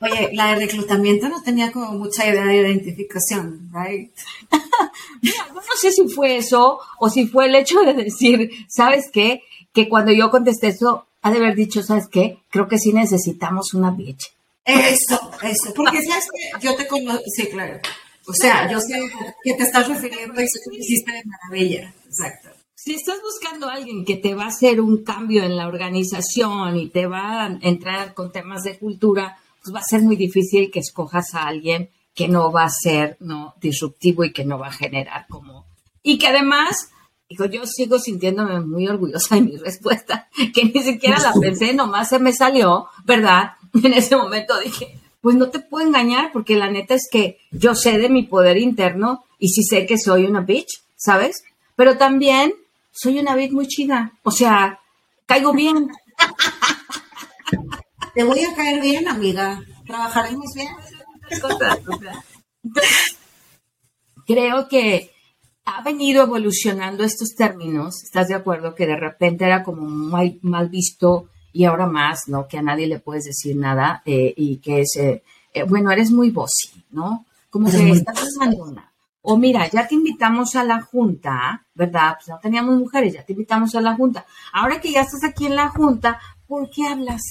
Oye, 0.00 0.30
la 0.32 0.48
de 0.48 0.66
reclutamiento 0.66 1.28
no 1.28 1.42
tenía 1.42 1.70
como 1.70 1.92
mucha 1.92 2.26
idea 2.26 2.44
de 2.44 2.56
identificación, 2.56 3.70
right? 3.72 4.12
no 5.54 5.76
sé 5.76 5.92
si 5.92 6.08
fue 6.08 6.38
eso 6.38 6.80
o 6.98 7.08
si 7.08 7.28
fue 7.28 7.46
el 7.46 7.54
hecho 7.54 7.80
de 7.82 7.94
decir, 7.94 8.50
¿sabes 8.68 9.10
qué? 9.12 9.42
Que 9.72 9.88
cuando 9.88 10.10
yo 10.10 10.28
contesté 10.28 10.68
eso, 10.68 11.06
ha 11.22 11.30
de 11.30 11.38
haber 11.38 11.54
dicho, 11.54 11.82
¿sabes 11.82 12.08
qué? 12.08 12.38
Creo 12.50 12.68
que 12.68 12.78
sí 12.78 12.92
necesitamos 12.92 13.74
una 13.74 13.90
bitch. 13.90 14.32
Eso, 14.64 15.20
eso. 15.42 15.74
Porque 15.74 16.02
sabes 16.02 16.26
que 16.32 16.66
yo 16.66 16.74
te 16.76 16.86
conozco, 16.86 17.22
sí, 17.34 17.46
claro. 17.46 17.80
O 18.26 18.32
sea, 18.32 18.70
yo 18.70 18.80
sé 18.80 19.00
que 19.42 19.54
te 19.54 19.62
estás 19.64 19.88
refiriendo 19.88 20.38
a 20.38 20.42
eso 20.42 20.58
que 20.70 20.78
hiciste 20.78 21.12
de 21.12 21.22
maravilla. 21.24 21.94
Exacto. 22.06 22.50
Si 22.74 22.94
estás 22.94 23.18
buscando 23.22 23.68
a 23.68 23.74
alguien 23.74 24.04
que 24.04 24.16
te 24.16 24.34
va 24.34 24.44
a 24.44 24.48
hacer 24.48 24.80
un 24.80 25.04
cambio 25.04 25.44
en 25.44 25.56
la 25.56 25.68
organización 25.68 26.76
y 26.76 26.88
te 26.88 27.06
va 27.06 27.44
a 27.44 27.58
entrar 27.62 28.14
con 28.14 28.32
temas 28.32 28.62
de 28.62 28.78
cultura, 28.78 29.38
pues 29.62 29.74
va 29.74 29.80
a 29.80 29.84
ser 29.84 30.02
muy 30.02 30.16
difícil 30.16 30.70
que 30.70 30.80
escojas 30.80 31.34
a 31.34 31.46
alguien 31.46 31.90
que 32.14 32.28
no 32.28 32.52
va 32.52 32.64
a 32.64 32.70
ser 32.70 33.16
no 33.20 33.54
disruptivo 33.60 34.24
y 34.24 34.32
que 34.32 34.44
no 34.44 34.58
va 34.58 34.68
a 34.68 34.72
generar 34.72 35.26
como 35.28 35.64
y 36.02 36.18
que 36.18 36.26
además 36.26 36.90
digo 37.32 37.46
yo 37.46 37.66
sigo 37.66 37.98
sintiéndome 37.98 38.60
muy 38.60 38.88
orgullosa 38.88 39.34
de 39.34 39.42
mi 39.42 39.56
respuesta 39.56 40.28
que 40.54 40.64
ni 40.64 40.82
siquiera 40.82 41.18
la 41.18 41.32
pensé 41.32 41.74
nomás 41.74 42.08
se 42.08 42.18
me 42.18 42.32
salió 42.32 42.86
verdad 43.04 43.52
en 43.82 43.92
ese 43.92 44.16
momento 44.16 44.58
dije 44.60 44.98
pues 45.20 45.36
no 45.36 45.50
te 45.50 45.60
puedo 45.60 45.86
engañar 45.86 46.32
porque 46.32 46.56
la 46.56 46.70
neta 46.70 46.94
es 46.94 47.08
que 47.10 47.38
yo 47.50 47.74
sé 47.74 47.98
de 47.98 48.08
mi 48.08 48.24
poder 48.24 48.56
interno 48.56 49.24
y 49.38 49.48
sí 49.48 49.62
sé 49.62 49.86
que 49.86 49.98
soy 49.98 50.24
una 50.24 50.40
bitch 50.40 50.82
sabes 50.96 51.42
pero 51.76 51.96
también 51.96 52.54
soy 52.92 53.18
una 53.18 53.34
bitch 53.34 53.52
muy 53.52 53.66
chida 53.66 54.12
o 54.22 54.30
sea 54.30 54.80
caigo 55.26 55.52
bien 55.52 55.90
te 58.14 58.24
voy 58.24 58.40
a 58.44 58.54
caer 58.54 58.80
bien, 58.80 59.08
amiga. 59.08 59.62
Trabajaremos 59.86 60.46
bien. 60.54 60.68
creo 64.26 64.68
que 64.68 65.11
ha 65.64 65.82
venido 65.82 66.22
evolucionando 66.22 67.04
estos 67.04 67.34
términos. 67.36 68.02
¿Estás 68.02 68.28
de 68.28 68.34
acuerdo? 68.34 68.74
Que 68.74 68.86
de 68.86 68.96
repente 68.96 69.44
era 69.44 69.62
como 69.62 69.82
mal, 69.82 70.38
mal 70.42 70.68
visto 70.68 71.28
y 71.52 71.64
ahora 71.64 71.86
más, 71.86 72.28
¿no? 72.28 72.48
Que 72.48 72.58
a 72.58 72.62
nadie 72.62 72.86
le 72.86 72.98
puedes 72.98 73.24
decir 73.24 73.56
nada 73.56 74.02
eh, 74.04 74.32
y 74.36 74.58
que 74.58 74.80
es, 74.80 74.96
eh, 74.96 75.22
eh, 75.52 75.64
bueno, 75.64 75.90
eres 75.90 76.10
muy 76.10 76.30
bossy, 76.30 76.84
¿no? 76.90 77.26
Como 77.50 77.70
que 77.70 77.90
estás 77.90 78.36
una. 78.40 78.92
O 79.20 79.36
mira, 79.36 79.68
ya 79.68 79.86
te 79.86 79.94
invitamos 79.94 80.56
a 80.56 80.64
la 80.64 80.80
junta, 80.80 81.64
¿verdad? 81.74 82.16
Pues 82.16 82.28
no 82.28 82.38
teníamos 82.40 82.76
mujeres, 82.76 83.14
ya 83.14 83.24
te 83.24 83.32
invitamos 83.32 83.74
a 83.76 83.80
la 83.80 83.94
junta. 83.94 84.26
Ahora 84.52 84.80
que 84.80 84.90
ya 84.90 85.02
estás 85.02 85.22
aquí 85.22 85.46
en 85.46 85.54
la 85.54 85.68
junta, 85.68 86.18
¿por 86.48 86.68
qué 86.70 86.86
hablas? 86.88 87.22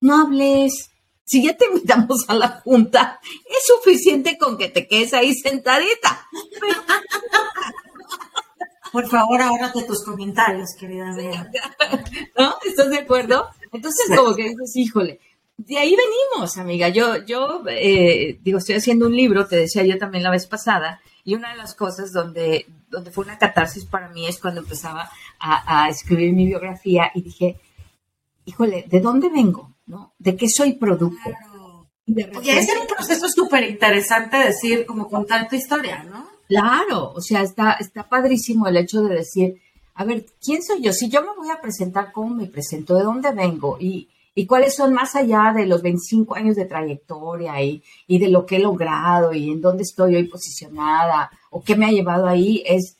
no 0.00 0.20
hables. 0.20 0.90
Si 1.30 1.44
ya 1.44 1.56
te 1.56 1.66
invitamos 1.66 2.28
a 2.28 2.34
la 2.34 2.48
junta, 2.48 3.20
es 3.22 3.64
suficiente 3.64 4.36
con 4.36 4.58
que 4.58 4.66
te 4.66 4.88
quedes 4.88 5.14
ahí 5.14 5.32
sentadita. 5.32 6.26
Por 8.92 9.08
favor, 9.08 9.40
ahórrate 9.40 9.84
tus 9.84 10.04
comentarios, 10.04 10.70
querida 10.76 11.14
Bea. 11.14 11.48
¿No? 12.36 12.56
¿Estás 12.66 12.90
de 12.90 12.98
acuerdo? 12.98 13.46
Entonces, 13.70 14.06
como 14.16 14.34
que 14.34 14.48
dices, 14.48 14.74
híjole, 14.74 15.20
de 15.56 15.78
ahí 15.78 15.94
venimos, 15.94 16.58
amiga. 16.58 16.88
Yo, 16.88 17.24
yo, 17.24 17.62
eh, 17.68 18.40
digo, 18.42 18.58
estoy 18.58 18.74
haciendo 18.74 19.06
un 19.06 19.14
libro, 19.14 19.46
te 19.46 19.54
decía 19.54 19.84
yo 19.84 19.98
también 19.98 20.24
la 20.24 20.32
vez 20.32 20.48
pasada, 20.48 21.00
y 21.22 21.36
una 21.36 21.52
de 21.52 21.58
las 21.58 21.76
cosas 21.76 22.12
donde, 22.12 22.66
donde 22.88 23.12
fue 23.12 23.22
una 23.22 23.38
catarsis 23.38 23.84
para 23.84 24.08
mí 24.08 24.26
es 24.26 24.40
cuando 24.40 24.62
empezaba 24.62 25.08
a, 25.38 25.84
a 25.84 25.88
escribir 25.90 26.32
mi 26.32 26.46
biografía 26.46 27.12
y 27.14 27.22
dije, 27.22 27.60
híjole, 28.46 28.86
¿de 28.88 28.98
dónde 28.98 29.28
vengo? 29.28 29.76
¿No? 29.90 30.14
De 30.18 30.36
qué 30.36 30.46
soy 30.48 30.74
producto. 30.74 31.18
Claro. 31.24 31.88
Y 32.42 32.50
es 32.50 32.68
un 32.80 32.86
proceso 32.86 33.28
súper 33.28 33.64
interesante 33.64 34.36
decir, 34.36 34.86
como 34.86 35.08
contar 35.08 35.48
tu 35.48 35.56
historia, 35.56 36.02
¿no? 36.04 36.28
Claro, 36.48 37.12
o 37.14 37.20
sea, 37.20 37.42
está, 37.42 37.72
está 37.72 38.08
padrísimo 38.08 38.66
el 38.66 38.76
hecho 38.76 39.02
de 39.02 39.16
decir, 39.16 39.60
a 39.94 40.04
ver, 40.04 40.26
¿quién 40.42 40.62
soy 40.62 40.82
yo? 40.82 40.92
Si 40.92 41.08
yo 41.08 41.22
me 41.22 41.36
voy 41.36 41.50
a 41.50 41.60
presentar, 41.60 42.10
¿cómo 42.12 42.34
me 42.34 42.46
presento? 42.46 42.94
¿De 42.94 43.02
dónde 43.02 43.30
vengo? 43.32 43.76
Y, 43.78 44.08
y 44.34 44.46
cuáles 44.46 44.74
son 44.74 44.92
más 44.92 45.14
allá 45.14 45.52
de 45.54 45.66
los 45.66 45.82
25 45.82 46.34
años 46.34 46.56
de 46.56 46.64
trayectoria 46.64 47.62
y, 47.62 47.82
y, 48.06 48.18
de 48.18 48.28
lo 48.28 48.46
que 48.46 48.56
he 48.56 48.60
logrado 48.60 49.32
y 49.32 49.50
en 49.50 49.60
dónde 49.60 49.82
estoy 49.82 50.16
hoy 50.16 50.24
posicionada 50.24 51.30
o 51.50 51.62
qué 51.62 51.76
me 51.76 51.86
ha 51.86 51.90
llevado 51.90 52.26
ahí, 52.26 52.64
es 52.66 52.96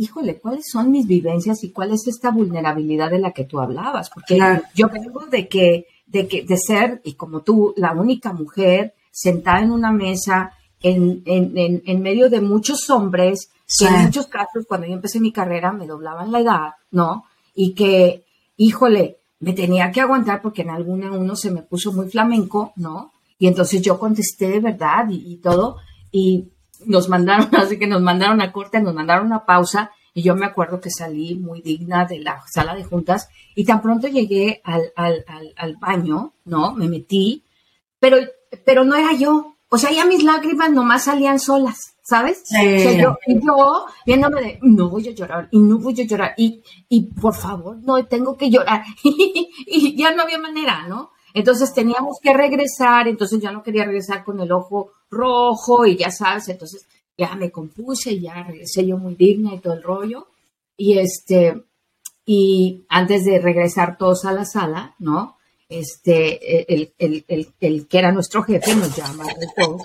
híjole, 0.00 0.38
¿cuáles 0.38 0.64
son 0.72 0.90
mis 0.90 1.06
vivencias 1.06 1.62
y 1.62 1.72
cuál 1.72 1.92
es 1.92 2.06
esta 2.08 2.30
vulnerabilidad 2.30 3.10
de 3.10 3.18
la 3.18 3.32
que 3.32 3.44
tú 3.44 3.60
hablabas? 3.60 4.08
Porque 4.08 4.40
yo 4.74 4.88
vengo 4.88 5.26
de 5.26 5.46
que, 5.46 5.86
de 6.10 6.26
que, 6.26 6.44
de 6.44 6.56
ser, 6.56 7.00
y 7.04 7.14
como 7.14 7.40
tú, 7.40 7.72
la 7.76 7.92
única 7.92 8.32
mujer 8.32 8.94
sentada 9.12 9.60
en 9.60 9.70
una 9.70 9.92
mesa 9.92 10.52
en, 10.82 11.22
en, 11.26 11.82
en, 11.84 12.02
medio 12.02 12.30
de 12.30 12.40
muchos 12.40 12.88
hombres, 12.90 13.50
que 13.78 13.86
en 13.86 14.04
muchos 14.04 14.26
casos, 14.26 14.64
cuando 14.66 14.86
yo 14.86 14.94
empecé 14.94 15.20
mi 15.20 15.32
carrera, 15.32 15.72
me 15.72 15.86
doblaban 15.86 16.32
la 16.32 16.40
edad, 16.40 16.70
¿no? 16.90 17.24
Y 17.54 17.74
que, 17.74 18.24
híjole, 18.56 19.18
me 19.40 19.52
tenía 19.52 19.90
que 19.90 20.00
aguantar 20.00 20.42
porque 20.42 20.62
en 20.62 20.70
alguna 20.70 21.12
uno 21.12 21.36
se 21.36 21.50
me 21.50 21.62
puso 21.62 21.92
muy 21.92 22.08
flamenco, 22.08 22.72
¿no? 22.76 23.12
Y 23.38 23.46
entonces 23.46 23.82
yo 23.82 23.98
contesté 23.98 24.48
de 24.48 24.60
verdad 24.60 25.08
y, 25.10 25.32
y 25.32 25.36
todo, 25.36 25.76
y 26.10 26.48
nos 26.86 27.08
mandaron, 27.08 27.48
así 27.56 27.78
que 27.78 27.86
nos 27.86 28.02
mandaron 28.02 28.40
a 28.40 28.52
corte, 28.52 28.80
nos 28.80 28.94
mandaron 28.94 29.32
a 29.32 29.44
pausa 29.44 29.92
y 30.14 30.22
yo 30.22 30.34
me 30.34 30.46
acuerdo 30.46 30.80
que 30.80 30.90
salí 30.90 31.36
muy 31.36 31.62
digna 31.62 32.04
de 32.04 32.18
la 32.18 32.42
sala 32.52 32.74
de 32.74 32.84
juntas 32.84 33.28
y 33.54 33.64
tan 33.64 33.80
pronto 33.80 34.08
llegué 34.08 34.60
al, 34.64 34.92
al, 34.96 35.24
al, 35.56 35.76
baño, 35.76 36.34
¿no? 36.44 36.74
Me 36.74 36.88
metí, 36.88 37.44
pero, 37.98 38.16
pero 38.64 38.84
no 38.84 38.96
era 38.96 39.12
yo. 39.14 39.56
O 39.68 39.78
sea, 39.78 39.92
ya 39.92 40.04
mis 40.04 40.24
lágrimas 40.24 40.70
nomás 40.70 41.04
salían 41.04 41.38
solas, 41.38 41.96
¿sabes? 42.02 42.42
Sí. 42.44 42.98
yo, 42.98 43.16
yo, 43.26 43.86
viéndome 44.04 44.40
de, 44.40 44.58
no 44.62 44.88
voy 44.88 45.08
a 45.08 45.12
llorar, 45.12 45.48
y 45.52 45.60
no 45.60 45.78
voy 45.78 46.00
a 46.00 46.04
llorar, 46.04 46.34
y, 46.36 46.60
y 46.88 47.02
por 47.12 47.34
favor, 47.34 47.76
no 47.82 48.04
tengo 48.06 48.36
que 48.36 48.50
llorar. 48.50 48.82
y 49.04 49.96
ya 49.96 50.12
no 50.12 50.22
había 50.22 50.38
manera, 50.38 50.88
¿no? 50.88 51.10
Entonces 51.34 51.72
teníamos 51.72 52.18
que 52.20 52.34
regresar, 52.34 53.06
entonces 53.08 53.40
ya 53.40 53.52
no 53.52 53.62
quería 53.62 53.84
regresar 53.84 54.24
con 54.24 54.40
el 54.40 54.50
ojo 54.50 54.92
rojo 55.10 55.86
y 55.86 55.96
ya 55.96 56.10
sabes, 56.10 56.48
entonces 56.48 56.86
ya 57.16 57.34
me 57.36 57.50
compuse, 57.50 58.18
ya 58.18 58.42
regresé 58.42 58.86
yo 58.86 58.96
muy 58.96 59.14
digna 59.14 59.54
y 59.54 59.58
todo 59.58 59.74
el 59.74 59.82
rollo. 59.82 60.28
Y 60.76 60.98
este, 60.98 61.62
y 62.24 62.84
antes 62.88 63.24
de 63.24 63.38
regresar 63.38 63.98
todos 63.98 64.24
a 64.24 64.32
la 64.32 64.44
sala, 64.44 64.94
¿no? 64.98 65.36
Este, 65.68 66.72
el, 66.72 66.92
el, 66.98 67.24
el, 67.28 67.48
el 67.60 67.86
que 67.86 67.98
era 67.98 68.12
nuestro 68.12 68.42
jefe 68.42 68.74
nos 68.74 68.96
llama 68.96 69.24
a 69.24 69.34
los 69.34 69.54
dos, 69.56 69.82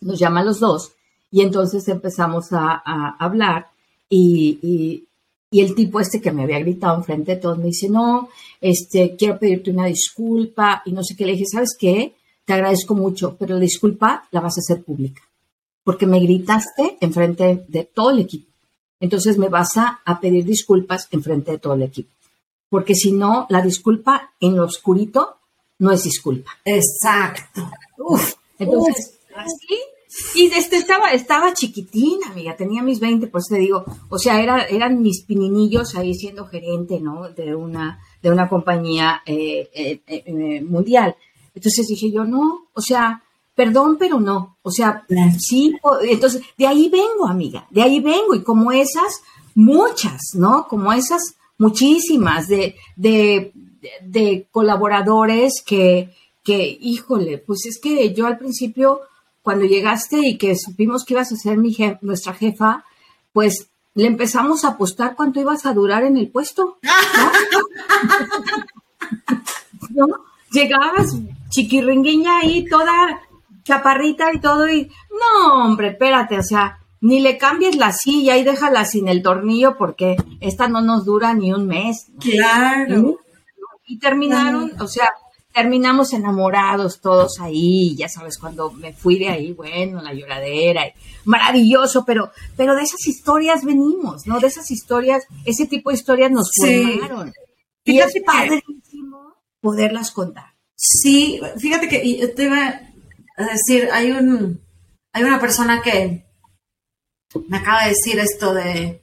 nos 0.00 0.18
llama 0.18 0.40
a 0.40 0.44
los 0.44 0.60
dos, 0.60 0.92
y 1.30 1.42
entonces 1.42 1.86
empezamos 1.88 2.52
a, 2.52 2.82
a 2.84 3.16
hablar 3.18 3.68
y, 4.08 4.58
y, 4.62 5.08
y, 5.50 5.60
el 5.62 5.74
tipo 5.74 6.00
este 6.00 6.20
que 6.20 6.32
me 6.32 6.44
había 6.44 6.58
gritado 6.58 6.96
enfrente 6.96 7.34
de 7.34 7.40
todos 7.40 7.58
me 7.58 7.66
dice, 7.66 7.88
no, 7.88 8.28
este, 8.60 9.16
quiero 9.16 9.38
pedirte 9.38 9.70
una 9.70 9.86
disculpa 9.86 10.82
y 10.84 10.92
no 10.92 11.02
sé 11.02 11.16
qué. 11.16 11.24
Le 11.24 11.32
dije, 11.32 11.46
¿sabes 11.46 11.76
qué? 11.78 12.14
Te 12.44 12.52
agradezco 12.52 12.94
mucho, 12.94 13.36
pero 13.38 13.54
la 13.54 13.60
disculpa 13.60 14.28
la 14.30 14.40
vas 14.40 14.58
a 14.58 14.60
hacer 14.60 14.84
pública 14.84 15.22
porque 15.84 16.06
me 16.06 16.18
gritaste 16.18 16.96
enfrente 17.00 17.64
de 17.68 17.84
todo 17.84 18.10
el 18.10 18.20
equipo. 18.20 18.50
Entonces 19.00 19.36
me 19.36 19.48
vas 19.48 19.76
a, 19.76 20.00
pedir 20.20 20.44
disculpas 20.44 21.08
enfrente 21.10 21.52
de 21.52 21.58
todo 21.58 21.74
el 21.74 21.82
equipo. 21.82 22.10
Porque 22.70 22.94
si 22.94 23.12
no, 23.12 23.46
la 23.50 23.60
disculpa 23.60 24.32
en 24.40 24.56
lo 24.56 24.64
oscurito 24.64 25.36
no 25.78 25.92
es 25.92 26.04
disculpa. 26.04 26.52
Exacto. 26.64 27.70
Uf. 27.98 28.34
Entonces, 28.58 29.18
así. 29.36 29.78
Y 30.36 30.46
este 30.46 30.76
estaba, 30.76 31.10
estaba 31.10 31.52
chiquitina, 31.54 32.28
amiga, 32.30 32.56
tenía 32.56 32.82
mis 32.82 33.00
20, 33.00 33.26
pues 33.26 33.46
te 33.48 33.58
digo, 33.58 33.84
o 34.08 34.18
sea, 34.18 34.40
era, 34.40 34.62
eran 34.62 35.02
mis 35.02 35.22
pininillos 35.22 35.96
ahí 35.96 36.14
siendo 36.14 36.46
gerente, 36.46 37.00
¿no? 37.00 37.30
De 37.30 37.54
una, 37.54 37.98
de 38.22 38.30
una 38.30 38.48
compañía 38.48 39.22
eh, 39.26 39.68
eh, 39.74 40.00
eh, 40.06 40.62
mundial. 40.62 41.16
Entonces 41.52 41.88
dije 41.88 42.12
yo, 42.12 42.24
no, 42.24 42.68
o 42.72 42.80
sea, 42.80 43.23
perdón, 43.54 43.96
pero 43.98 44.20
no. 44.20 44.56
O 44.62 44.70
sea, 44.70 45.04
sí, 45.38 45.74
entonces, 46.02 46.42
de 46.56 46.66
ahí 46.66 46.88
vengo, 46.88 47.26
amiga, 47.26 47.66
de 47.70 47.82
ahí 47.82 48.00
vengo. 48.00 48.34
Y 48.34 48.42
como 48.42 48.72
esas, 48.72 49.22
muchas, 49.54 50.20
¿no? 50.34 50.66
Como 50.68 50.92
esas, 50.92 51.36
muchísimas 51.58 52.48
de, 52.48 52.76
de, 52.96 53.52
de 54.02 54.48
colaboradores 54.50 55.62
que, 55.64 56.12
que, 56.42 56.78
híjole, 56.80 57.38
pues 57.38 57.66
es 57.66 57.78
que 57.80 58.12
yo 58.12 58.26
al 58.26 58.38
principio, 58.38 59.00
cuando 59.42 59.64
llegaste 59.64 60.18
y 60.18 60.36
que 60.36 60.56
supimos 60.56 61.04
que 61.04 61.14
ibas 61.14 61.32
a 61.32 61.36
ser 61.36 61.56
mi 61.58 61.76
nuestra 62.00 62.34
jefa, 62.34 62.84
pues 63.32 63.68
le 63.94 64.08
empezamos 64.08 64.64
a 64.64 64.70
apostar 64.70 65.14
cuánto 65.14 65.40
ibas 65.40 65.66
a 65.66 65.72
durar 65.72 66.02
en 66.04 66.16
el 66.16 66.28
puesto. 66.28 66.78
¿no? 69.94 70.06
¿No? 70.06 70.06
Llegabas 70.50 71.16
chiquirringuiña 71.50 72.38
ahí, 72.38 72.64
toda 72.64 73.20
chaparrita 73.64 74.32
y 74.32 74.40
todo, 74.40 74.68
y 74.68 74.90
no, 75.10 75.64
hombre, 75.64 75.88
espérate, 75.88 76.38
o 76.38 76.42
sea, 76.42 76.78
ni 77.00 77.20
le 77.20 77.36
cambies 77.36 77.76
la 77.76 77.92
silla 77.92 78.36
y 78.38 78.44
déjala 78.44 78.84
sin 78.84 79.08
el 79.08 79.22
tornillo 79.22 79.76
porque 79.76 80.16
esta 80.40 80.68
no 80.68 80.80
nos 80.80 81.04
dura 81.04 81.34
ni 81.34 81.52
un 81.52 81.66
mes. 81.66 82.06
Claro. 82.18 83.20
Y, 83.86 83.98
terminaron, 83.98 84.72
o 84.80 84.86
sea, 84.86 85.12
terminamos 85.52 86.14
enamorados 86.14 87.02
todos 87.02 87.40
ahí, 87.40 87.94
ya 87.94 88.08
sabes, 88.08 88.38
cuando 88.38 88.70
me 88.72 88.94
fui 88.94 89.18
de 89.18 89.28
ahí, 89.28 89.52
bueno, 89.52 90.00
la 90.00 90.14
lloradera, 90.14 90.82
maravilloso, 91.26 92.06
pero, 92.06 92.30
pero 92.56 92.74
de 92.74 92.82
esas 92.82 93.06
historias 93.06 93.64
venimos, 93.64 94.26
¿no? 94.26 94.40
De 94.40 94.46
esas 94.46 94.70
historias, 94.70 95.26
ese 95.44 95.66
tipo 95.66 95.90
de 95.90 95.96
historias 95.96 96.30
nos 96.30 96.50
formaron. 96.58 97.34
Y 97.84 97.98
es 97.98 98.14
padrísimo 98.24 99.34
poderlas 99.60 100.10
contar. 100.10 100.54
Sí, 100.74 101.38
fíjate 101.58 101.88
que 101.88 102.32
te 102.34 102.44
iba 102.44 102.80
a 103.36 103.44
decir, 103.44 103.88
hay 103.92 104.12
un, 104.12 104.60
hay 105.12 105.24
una 105.24 105.40
persona 105.40 105.82
que 105.82 106.24
me 107.48 107.56
acaba 107.56 107.84
de 107.84 107.90
decir 107.90 108.18
esto 108.18 108.54
de, 108.54 109.02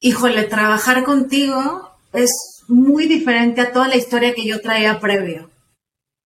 híjole, 0.00 0.44
trabajar 0.44 1.04
contigo 1.04 1.90
es 2.12 2.30
muy 2.68 3.06
diferente 3.06 3.60
a 3.60 3.72
toda 3.72 3.88
la 3.88 3.96
historia 3.96 4.34
que 4.34 4.46
yo 4.46 4.60
traía 4.60 5.00
previo, 5.00 5.50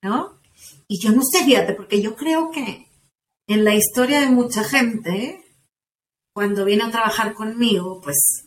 ¿no? 0.03 0.40
Y 0.88 1.01
yo 1.01 1.12
no 1.12 1.22
sé, 1.22 1.44
fíjate, 1.44 1.75
porque 1.75 2.03
yo 2.03 2.14
creo 2.16 2.51
que 2.51 2.87
en 3.48 3.64
la 3.64 3.75
historia 3.75 4.20
de 4.20 4.29
mucha 4.29 4.64
gente, 4.64 5.44
cuando 6.35 6.64
viene 6.64 6.85
a 6.85 6.90
trabajar 6.90 7.35
conmigo, 7.35 8.01
pues 8.03 8.44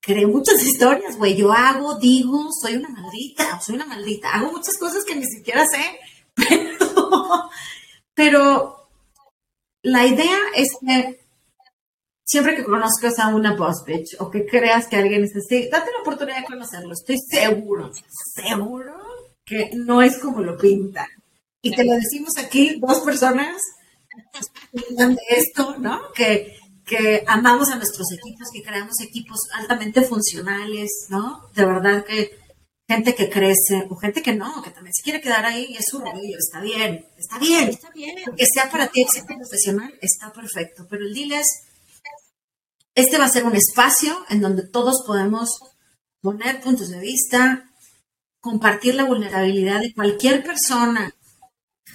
creo 0.00 0.28
muchas 0.28 0.62
historias, 0.66 1.16
güey. 1.16 1.36
Yo 1.36 1.52
hago, 1.52 1.98
digo, 1.98 2.48
soy 2.60 2.74
una 2.74 2.88
maldita, 2.88 3.60
soy 3.60 3.76
una 3.76 3.86
maldita. 3.86 4.30
Hago 4.30 4.52
muchas 4.52 4.76
cosas 4.78 5.04
que 5.04 5.16
ni 5.16 5.26
siquiera 5.26 5.64
sé, 5.66 5.98
pero, 6.34 6.81
pero 8.14 8.88
la 9.82 10.06
idea 10.06 10.38
es 10.54 10.76
que 10.80 11.20
siempre 12.24 12.56
que 12.56 12.64
conozcas 12.64 13.18
a 13.18 13.28
una 13.28 13.54
boss 13.54 13.84
bitch 13.84 14.16
o 14.20 14.30
que 14.30 14.46
creas 14.46 14.86
que 14.86 14.96
alguien 14.96 15.24
es 15.24 15.36
así, 15.36 15.68
date 15.68 15.90
la 15.92 16.02
oportunidad 16.02 16.38
de 16.38 16.46
conocerlo. 16.46 16.92
Estoy 16.92 17.18
seguro, 17.18 17.90
seguro 18.34 18.94
que 19.44 19.70
no 19.74 20.02
es 20.02 20.18
como 20.18 20.40
lo 20.40 20.56
pintan. 20.56 21.08
Y 21.60 21.74
te 21.74 21.84
lo 21.84 21.94
decimos 21.94 22.32
aquí, 22.38 22.78
dos 22.80 23.00
personas 23.00 23.56
de 24.72 25.16
esto, 25.28 25.76
¿no? 25.78 26.12
Que, 26.14 26.56
que 26.84 27.22
amamos 27.26 27.70
a 27.70 27.76
nuestros 27.76 28.10
equipos, 28.12 28.48
que 28.52 28.62
creamos 28.62 29.00
equipos 29.00 29.38
altamente 29.54 30.02
funcionales, 30.02 31.06
¿no? 31.08 31.48
De 31.54 31.64
verdad 31.64 32.04
que 32.04 32.41
gente 32.92 33.14
que 33.14 33.30
crece 33.30 33.86
o 33.88 33.96
gente 33.96 34.22
que 34.22 34.34
no, 34.34 34.62
que 34.62 34.70
también 34.70 34.92
se 34.92 35.02
quiere 35.02 35.20
quedar 35.20 35.44
ahí 35.44 35.66
y 35.70 35.76
es 35.76 35.84
su 35.88 35.98
rollo, 35.98 36.38
está 36.38 36.60
bien, 36.60 37.06
está 37.16 37.38
bien, 37.38 37.68
está 37.68 37.90
bien. 37.90 38.16
Que 38.36 38.46
sea 38.46 38.70
para 38.70 38.88
ti 38.88 39.02
éxito 39.02 39.34
profesional, 39.34 39.92
está 40.00 40.32
perfecto. 40.32 40.86
Pero 40.88 41.04
el 41.04 41.14
deal 41.14 41.32
es 41.32 41.46
este 42.94 43.16
va 43.16 43.24
a 43.24 43.30
ser 43.30 43.44
un 43.44 43.56
espacio 43.56 44.24
en 44.28 44.42
donde 44.42 44.68
todos 44.68 45.02
podemos 45.06 45.58
poner 46.20 46.60
puntos 46.60 46.90
de 46.90 47.00
vista, 47.00 47.70
compartir 48.40 48.94
la 48.94 49.04
vulnerabilidad 49.04 49.80
de 49.80 49.94
cualquier 49.94 50.44
persona, 50.44 51.14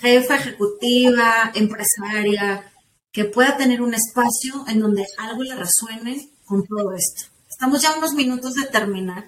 jefa 0.02 0.36
ejecutiva, 0.38 1.52
empresaria, 1.54 2.72
que 3.12 3.26
pueda 3.26 3.58
tener 3.58 3.82
un 3.82 3.94
espacio 3.94 4.66
en 4.68 4.80
donde 4.80 5.06
algo 5.18 5.44
le 5.44 5.56
resuene 5.56 6.32
con 6.46 6.66
todo 6.66 6.94
esto. 6.94 7.32
Estamos 7.48 7.82
ya 7.82 7.96
unos 7.96 8.14
minutos 8.14 8.56
de 8.56 8.66
terminar, 8.66 9.26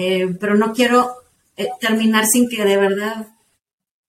eh, 0.00 0.36
pero 0.40 0.56
no 0.56 0.72
quiero 0.72 1.14
eh, 1.56 1.68
terminar 1.78 2.24
sin 2.26 2.48
que 2.48 2.64
de 2.64 2.76
verdad 2.76 3.28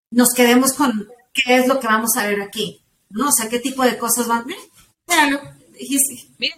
nos 0.10 0.30
quedemos 0.34 0.74
con 0.74 1.10
qué 1.34 1.58
es 1.58 1.68
lo 1.68 1.80
que 1.80 1.88
vamos 1.88 2.12
a 2.18 2.26
ver 2.28 2.42
aquí, 2.42 2.82
¿no? 3.10 3.28
O 3.28 3.32
sea, 3.32 3.50
qué 3.50 3.60
tipo 3.60 3.84
de 3.84 3.98
cosas 3.98 4.28
van. 4.28 4.46
Míralo, 4.46 5.42
Mira, 6.38 6.56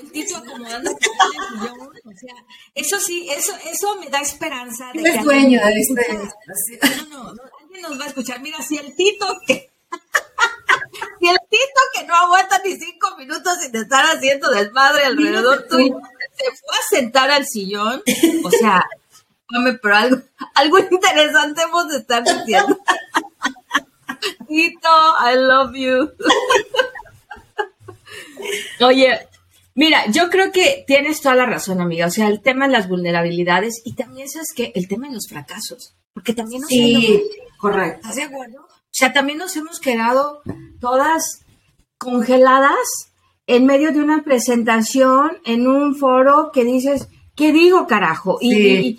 el 0.00 0.10
Tito 0.10 0.36
el 0.36 0.50
sillón, 0.50 0.86
o 2.04 2.12
sea, 2.18 2.34
eso 2.74 3.00
sí, 3.00 3.28
eso, 3.30 3.52
eso 3.64 3.96
me 4.00 4.08
da 4.10 4.20
esperanza 4.20 4.90
de 4.92 5.02
que 5.02 5.18
dueño 5.18 5.60
de 5.64 5.72
este. 5.80 6.18
No, 7.10 7.24
no, 7.24 7.34
no, 7.34 7.42
alguien 7.60 7.82
nos 7.82 7.98
va 7.98 8.04
a 8.04 8.08
escuchar. 8.08 8.40
Mira, 8.40 8.60
si 8.62 8.76
el 8.76 8.94
Tito 8.96 9.38
que 9.46 9.70
si 11.20 11.28
el 11.28 11.38
Tito 11.48 11.80
que 11.94 12.04
no 12.06 12.14
aguanta 12.14 12.60
ni 12.64 12.76
cinco 12.76 13.16
minutos 13.16 13.58
sin 13.60 13.74
estar 13.76 14.04
haciendo 14.04 14.50
desmadre 14.50 15.04
alrededor 15.04 15.66
tuyo, 15.68 16.00
se 16.36 16.44
fue 16.44 16.76
a 16.76 16.88
sentar 16.88 17.30
al 17.30 17.46
sillón, 17.46 18.02
o 18.44 18.50
sea, 18.50 18.84
pero 19.82 19.96
algo, 19.96 20.22
algo 20.54 20.78
interesante 20.78 21.62
hemos 21.62 21.88
de 21.88 21.98
estar 21.98 22.22
diciendo. 22.24 22.78
Tito, 24.48 24.88
I 25.20 25.36
love 25.36 25.74
you. 25.74 26.12
Oye, 28.84 29.28
Mira, 29.76 30.04
yo 30.08 30.30
creo 30.30 30.52
que 30.52 30.84
tienes 30.86 31.20
toda 31.20 31.34
la 31.34 31.46
razón, 31.46 31.80
amiga. 31.80 32.06
O 32.06 32.10
sea, 32.10 32.28
el 32.28 32.40
tema 32.40 32.66
de 32.66 32.72
las 32.72 32.88
vulnerabilidades 32.88 33.82
y 33.84 33.94
también 33.94 34.28
sabes 34.28 34.52
que 34.54 34.70
el 34.76 34.86
tema 34.86 35.08
de 35.08 35.14
los 35.14 35.26
fracasos, 35.28 35.96
porque 36.12 36.32
también 36.32 36.60
nos 36.60 36.68
sí, 36.68 37.24
correcto. 37.58 37.96
¿Estás 38.02 38.14
de 38.14 38.22
acuerdo? 38.22 38.60
O 38.60 38.96
sea, 38.96 39.12
también 39.12 39.38
nos 39.38 39.56
hemos 39.56 39.80
quedado 39.80 40.42
todas 40.80 41.44
congeladas 41.98 43.10
en 43.46 43.66
medio 43.66 43.92
de 43.92 44.00
una 44.00 44.22
presentación 44.22 45.32
en 45.44 45.66
un 45.66 45.96
foro 45.96 46.50
que 46.52 46.64
dices, 46.64 47.08
¿qué 47.34 47.52
digo, 47.52 47.86
carajo? 47.86 48.38
Y, 48.40 48.98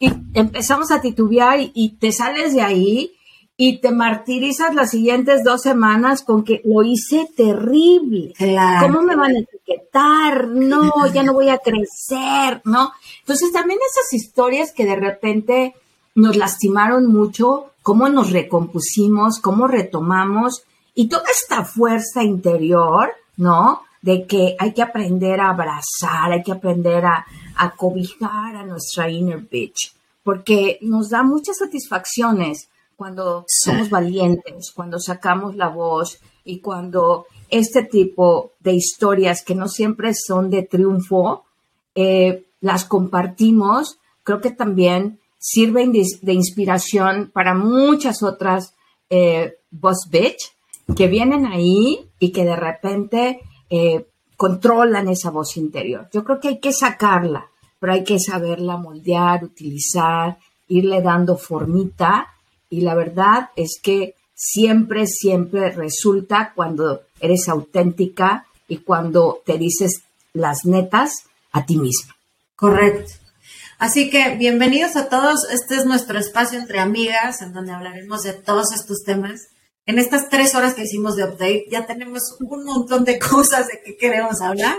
y, 0.00 0.12
empezamos 0.34 0.90
a 0.90 1.00
titubear 1.00 1.58
y 1.60 1.96
te 1.98 2.12
sales 2.12 2.52
de 2.54 2.62
ahí 2.62 3.12
y 3.56 3.78
te 3.78 3.90
martirizas 3.90 4.74
las 4.74 4.90
siguientes 4.90 5.42
dos 5.42 5.62
semanas 5.62 6.22
con 6.22 6.44
que 6.44 6.60
lo 6.64 6.82
hice 6.82 7.28
terrible. 7.34 8.34
¿Cómo 8.80 9.02
me 9.02 9.16
van 9.16 9.34
a 9.34 9.38
etiquetar? 9.38 10.48
No, 10.48 11.06
ya 11.12 11.22
no 11.22 11.32
voy 11.32 11.48
a 11.48 11.58
crecer, 11.58 12.60
¿no? 12.64 12.92
Entonces 13.20 13.52
también 13.52 13.78
esas 13.90 14.12
historias 14.12 14.72
que 14.72 14.84
de 14.84 14.96
repente 14.96 15.74
nos 16.14 16.36
lastimaron 16.36 17.06
mucho, 17.06 17.70
cómo 17.82 18.08
nos 18.10 18.30
recompusimos, 18.30 19.40
cómo 19.40 19.66
retomamos 19.66 20.64
y 20.96 21.08
toda 21.08 21.30
esta 21.30 21.62
fuerza 21.62 22.24
interior, 22.24 23.10
¿no? 23.36 23.82
De 24.00 24.26
que 24.26 24.56
hay 24.58 24.72
que 24.72 24.82
aprender 24.82 25.38
a 25.40 25.50
abrazar, 25.50 26.32
hay 26.32 26.42
que 26.42 26.52
aprender 26.52 27.04
a, 27.04 27.26
a 27.56 27.76
cobijar 27.76 28.56
a 28.56 28.64
nuestra 28.64 29.10
inner 29.10 29.40
bitch, 29.40 29.94
porque 30.24 30.78
nos 30.80 31.10
da 31.10 31.22
muchas 31.22 31.58
satisfacciones 31.58 32.70
cuando 32.96 33.44
somos 33.46 33.90
valientes, 33.90 34.72
cuando 34.74 34.98
sacamos 34.98 35.54
la 35.54 35.68
voz 35.68 36.18
y 36.44 36.60
cuando 36.60 37.26
este 37.50 37.82
tipo 37.82 38.52
de 38.60 38.72
historias 38.72 39.44
que 39.44 39.54
no 39.54 39.68
siempre 39.68 40.14
son 40.14 40.48
de 40.48 40.62
triunfo, 40.62 41.44
eh, 41.94 42.46
las 42.62 42.86
compartimos, 42.86 43.98
creo 44.22 44.40
que 44.40 44.50
también 44.50 45.20
sirven 45.38 45.92
de, 45.92 46.32
inspiración 46.32 47.30
para 47.34 47.54
muchas 47.54 48.22
otras 48.22 48.74
eh, 49.10 49.58
boss 49.70 50.08
bitch 50.10 50.55
que 50.94 51.08
vienen 51.08 51.46
ahí 51.46 52.08
y 52.18 52.30
que 52.32 52.44
de 52.44 52.56
repente 52.56 53.40
eh, 53.70 54.06
controlan 54.36 55.08
esa 55.08 55.30
voz 55.30 55.56
interior. 55.56 56.08
Yo 56.12 56.24
creo 56.24 56.40
que 56.40 56.48
hay 56.48 56.58
que 56.58 56.72
sacarla, 56.72 57.48
pero 57.78 57.92
hay 57.92 58.04
que 58.04 58.18
saberla 58.20 58.76
moldear, 58.76 59.44
utilizar, 59.44 60.38
irle 60.68 61.02
dando 61.02 61.36
formita 61.36 62.28
y 62.70 62.80
la 62.82 62.94
verdad 62.94 63.50
es 63.56 63.78
que 63.82 64.14
siempre, 64.34 65.06
siempre 65.06 65.70
resulta 65.70 66.52
cuando 66.54 67.02
eres 67.20 67.48
auténtica 67.48 68.46
y 68.68 68.78
cuando 68.78 69.40
te 69.44 69.58
dices 69.58 70.02
las 70.32 70.64
netas 70.64 71.24
a 71.52 71.64
ti 71.64 71.76
misma. 71.76 72.16
Correcto. 72.54 73.12
Así 73.78 74.10
que 74.10 74.36
bienvenidos 74.36 74.96
a 74.96 75.08
todos. 75.08 75.48
Este 75.50 75.76
es 75.76 75.84
nuestro 75.84 76.18
espacio 76.18 76.58
entre 76.58 76.80
amigas 76.80 77.42
en 77.42 77.52
donde 77.52 77.72
hablaremos 77.72 78.22
de 78.22 78.32
todos 78.32 78.72
estos 78.72 79.02
temas. 79.04 79.48
En 79.86 80.00
estas 80.00 80.28
tres 80.28 80.54
horas 80.56 80.74
que 80.74 80.82
hicimos 80.82 81.14
de 81.14 81.24
update 81.24 81.66
ya 81.70 81.86
tenemos 81.86 82.36
un 82.40 82.64
montón 82.64 83.04
de 83.04 83.18
cosas 83.30 83.68
de 83.68 83.80
que 83.84 83.96
queremos 83.96 84.40
hablar. 84.40 84.76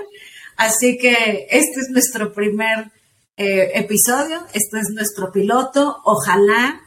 Así 0.57 0.97
que 0.97 1.47
este 1.49 1.79
es 1.81 1.89
nuestro 1.91 2.33
primer 2.33 2.91
eh, 3.37 3.71
episodio, 3.75 4.45
este 4.53 4.79
es 4.79 4.89
nuestro 4.89 5.31
piloto. 5.31 5.97
Ojalá 6.03 6.81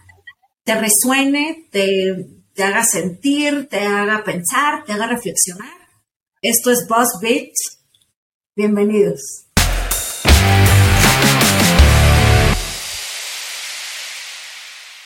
te 0.65 0.75
resuene, 0.75 1.69
te, 1.71 2.27
haga 2.63 2.85
sentir, 2.85 3.69
te 3.69 3.81
haga 3.81 4.23
pensar, 4.25 4.85
te 4.85 4.93
haga 4.93 5.07
reflexionar. 5.07 5.73
Esto 6.43 6.71
es 6.71 6.87
Boss 6.89 7.19
Beats. 7.23 7.79
Bienvenidos. 8.55 9.50